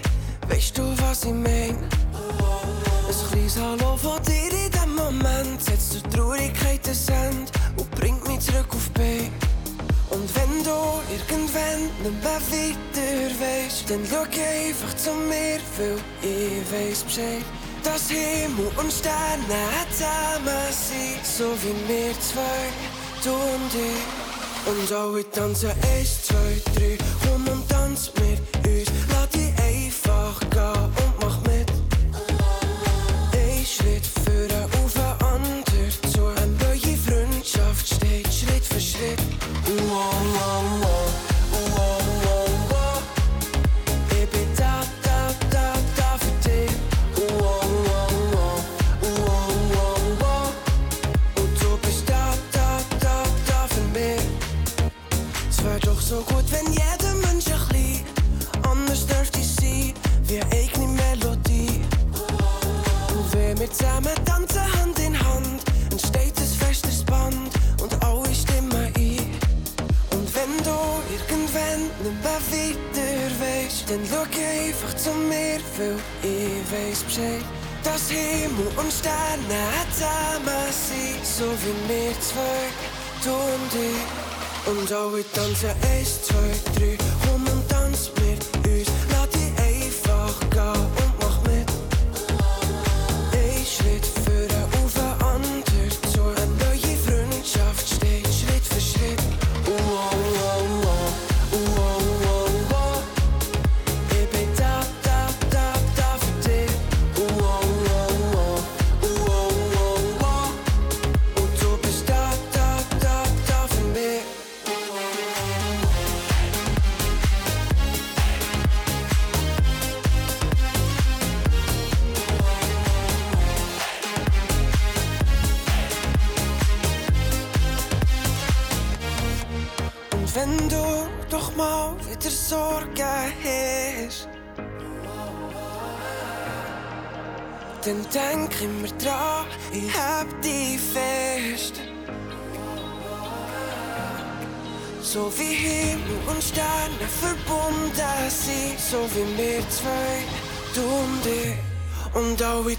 Weißt 0.50 0.78
du, 0.80 0.84
was 0.98 1.26
ich 1.26 1.32
mein? 1.32 1.78
Ein 1.78 3.30
kleines 3.30 3.60
Hallo 3.60 3.96
von 3.98 4.20
dir 4.24 4.52
in 4.52 4.72
dem 4.72 4.96
Moment 4.96 5.62
setzt 5.62 5.94
die 5.94 6.02
Traurigkeit 6.10 6.82
ein 6.88 7.14
Ende 7.14 7.52
und 7.78 7.92
bringt 7.92 8.28
mich 8.28 8.40
zurück 8.40 8.68
auf 8.70 8.90
die 8.96 9.00
Beine. 9.00 9.45
Und 10.16 10.34
wenn 10.34 10.63
du 10.63 10.72
irgendwann 11.11 11.82
nicht 12.01 12.24
mehr 12.24 12.39
weiter 12.49 13.36
weißt, 13.38 13.89
dann 13.89 13.99
schau 14.09 14.22
einfach 14.22 14.95
zu 14.95 15.11
mir, 15.11 15.59
weil 15.78 15.97
ich 16.22 16.72
weiß 16.72 17.03
Bescheid. 17.03 17.43
Dass 17.84 18.09
Himmel 18.09 18.72
und 18.78 18.93
Sterne 18.93 19.63
zusammen 19.91 20.72
sind, 20.72 21.26
so 21.26 21.51
wie 21.61 21.93
wir 21.93 22.13
zwei, 22.22 22.63
du 23.26 23.34
und 23.34 23.74
ich. 23.76 24.72
Und 24.72 24.91
alle 24.97 25.30
tanzen 25.32 25.72
eins, 25.72 26.24
zwei, 26.24 26.61
drei, 26.76 26.97
komm 27.22 27.45
und 27.49 27.68
tanz 27.68 28.09
mit 28.16 28.39
uns. 28.66 28.89
Lass 29.11 29.30
dich 29.30 29.53
einfach 29.59 30.39
gehen 30.49 31.05
so 81.38 81.44
wie 81.44 81.90
wir 81.90 82.14
zwei, 82.22 82.70
du 83.24 83.32
und 83.32 83.74
ich. 83.76 84.72
Und 84.72 84.92
alle 84.92 85.24
tanzen 85.34 85.70
eins, 85.92 86.24
zwei, 86.24 86.80
drei, 86.80 86.98
komm 87.26 87.46
und 87.46 87.75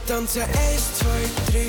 Tanzen 0.07 0.43
eins, 0.43 0.95
zwei, 0.99 1.53
drei, 1.53 1.69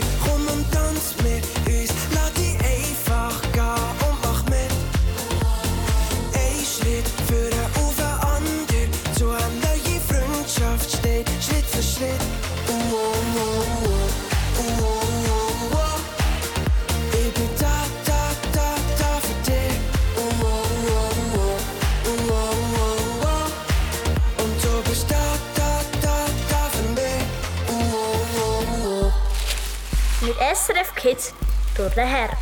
Kids 31.08 31.34
durch 31.78 31.94
den 31.94 32.06
Herbst. 32.06 32.37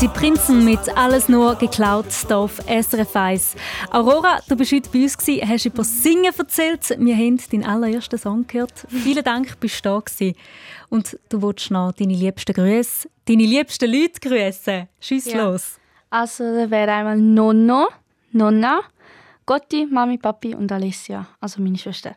Die 0.00 0.08
Prinzen 0.08 0.64
mit 0.64 0.80
«Alles 0.96 1.28
nur 1.28 1.54
geklaut» 1.56 2.06
hier 2.10 2.36
auf 2.38 2.58
SRF 2.66 3.14
1. 3.14 3.54
Aurora, 3.90 4.40
du 4.48 4.56
bist 4.56 4.72
heute 4.72 4.88
bei 4.90 5.02
uns, 5.02 5.18
gewesen, 5.18 5.46
hast 5.46 5.66
über 5.66 5.84
Singen 5.84 6.32
erzählt. 6.36 6.88
Wir 6.98 7.14
haben 7.16 7.38
deinen 7.52 7.64
allerersten 7.64 8.18
Song 8.18 8.46
gehört. 8.46 8.86
Vielen 8.88 9.22
Dank, 9.24 9.60
bist 9.60 9.84
du 9.84 9.90
da 9.90 9.98
gewesen. 10.00 10.34
Und 10.88 11.18
du 11.28 11.42
willst 11.42 11.70
noch 11.70 11.92
deine 11.92 12.14
liebsten 12.14 12.54
Grüße, 12.54 13.08
deine 13.26 13.42
liebsten 13.44 13.92
Leute 13.92 14.20
grüßen. 14.20 14.88
Schieß 15.00 15.26
Ja. 15.32 15.44
los. 15.44 15.78
Also, 16.08 16.44
da 16.44 16.70
wäre 16.70 16.92
einmal 16.92 17.18
Nonno, 17.18 17.88
Nonna, 18.32 18.80
Gotti, 19.44 19.86
Mami, 19.86 20.16
Papi 20.16 20.54
und 20.54 20.72
Alessia, 20.72 21.26
also 21.40 21.60
meine 21.60 21.76
Schwester. 21.78 22.16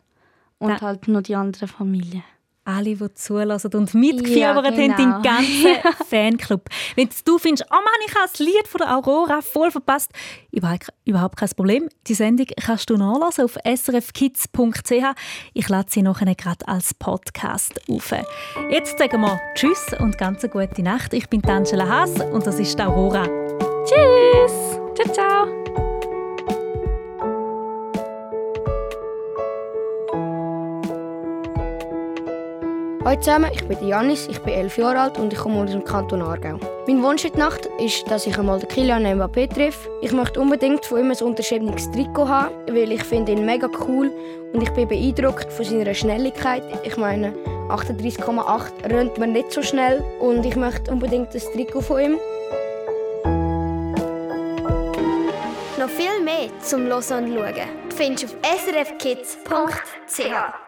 Und 0.58 0.70
Da- 0.70 0.82
halt 0.82 1.08
noch 1.10 1.22
die 1.22 1.36
andere 1.36 1.68
Familie. 1.68 2.24
Alle, 2.66 2.96
die 2.96 3.14
zulassen 3.14 3.74
und 3.74 3.94
mitgefiebert 3.94 4.38
Ja, 4.38 4.56
haben, 4.56 4.76
genau. 4.76 4.96
deinen 4.96 5.22
ganzen 5.22 6.06
Fanclub. 6.10 6.70
Wenn 6.96 7.10
du 7.26 7.38
findest, 7.38 7.66
oh 7.70 7.76
Mann, 7.76 7.84
ich 8.08 8.16
habe 8.16 8.30
das 8.32 8.40
Lied 8.40 8.68
von 8.68 8.80
der 8.80 8.96
Aurora 8.96 9.42
voll 9.42 9.70
verpasst, 9.70 10.12
überhaupt, 10.52 10.88
überhaupt 11.04 11.38
kein 11.38 11.50
Problem. 11.50 11.90
Die 12.08 12.14
Sendung 12.14 12.48
kannst 12.62 12.90
du 12.90 12.96
nachlesen 12.96 13.46
auf 13.46 13.58
srfkids.ch. 13.66 14.94
Ich 15.54 15.68
lade 15.68 15.90
sie 15.92 16.02
nachher 16.04 16.34
gerade 16.36 16.66
als 16.68 16.94
Podcast 16.94 17.82
auf. 17.90 18.14
Jetzt 18.70 18.98
sagen 18.98 19.20
wir 19.22 19.40
Tschüss 19.56 19.88
und 20.00 20.18
ganz 20.18 20.44
eine 20.44 20.54
gute 20.54 20.84
Nacht. 20.84 21.14
Ich 21.14 21.28
bin 21.28 21.44
Angela 21.46 21.88
Haas 21.88 22.12
und 22.32 22.48
das 22.48 22.60
ist 22.60 22.80
die 22.80 22.84
Aurora. 22.84 23.26
Tschüss! 23.86 24.80
Ciao, 24.96 25.12
ciao! 25.14 25.83
Hallo 33.06 33.20
zusammen, 33.20 33.52
ich 33.54 33.68
bin 33.68 33.86
Janis, 33.86 34.30
ich 34.30 34.40
bin 34.40 34.54
elf 34.54 34.78
Jahre 34.78 34.98
alt 34.98 35.18
und 35.18 35.34
ich 35.34 35.40
komme 35.40 35.62
aus 35.62 35.72
dem 35.72 35.84
Kanton 35.84 36.22
Aargau. 36.22 36.58
Mein 36.88 37.04
Wunsch 37.04 37.24
der 37.24 37.38
Nacht 37.38 37.66
ist, 37.78 38.10
dass 38.10 38.26
ich 38.26 38.38
einmal 38.38 38.60
den 38.60 38.70
Kylian 38.70 39.04
Mbappé 39.04 39.54
treffe. 39.54 39.90
Ich 40.02 40.14
möchte 40.14 40.40
unbedingt 40.40 40.86
von 40.86 41.00
ihm 41.00 41.12
ein 41.12 41.18
unterschriebenes 41.18 41.92
Trikot 41.92 42.30
haben, 42.30 42.56
weil 42.68 42.94
ich 42.94 43.04
finde 43.04 43.34
ihn 43.34 43.46
mega 43.46 43.68
cool 43.86 44.10
und 44.54 44.64
ich 44.64 44.70
bin 44.70 44.88
beeindruckt 44.88 45.52
von 45.52 45.66
seiner 45.66 45.94
Schnelligkeit. 45.94 46.64
Ich 46.86 46.96
meine, 46.96 47.34
38,8 47.68 48.90
rennt 48.90 49.18
man 49.18 49.34
nicht 49.34 49.52
so 49.52 49.62
schnell 49.62 50.02
und 50.22 50.46
ich 50.46 50.56
möchte 50.56 50.90
unbedingt 50.90 51.36
das 51.36 51.52
Trikot 51.52 51.82
von 51.82 52.02
ihm. 52.02 52.18
Noch 55.78 55.90
viel 55.90 56.24
mehr 56.24 56.48
zum 56.62 56.86
Hören 56.86 57.26
und 57.26 57.36
Schauen 57.36 57.68
findest 57.90 58.24
du 58.24 58.28
auf 58.28 58.36
srfkids.ch. 58.62 60.63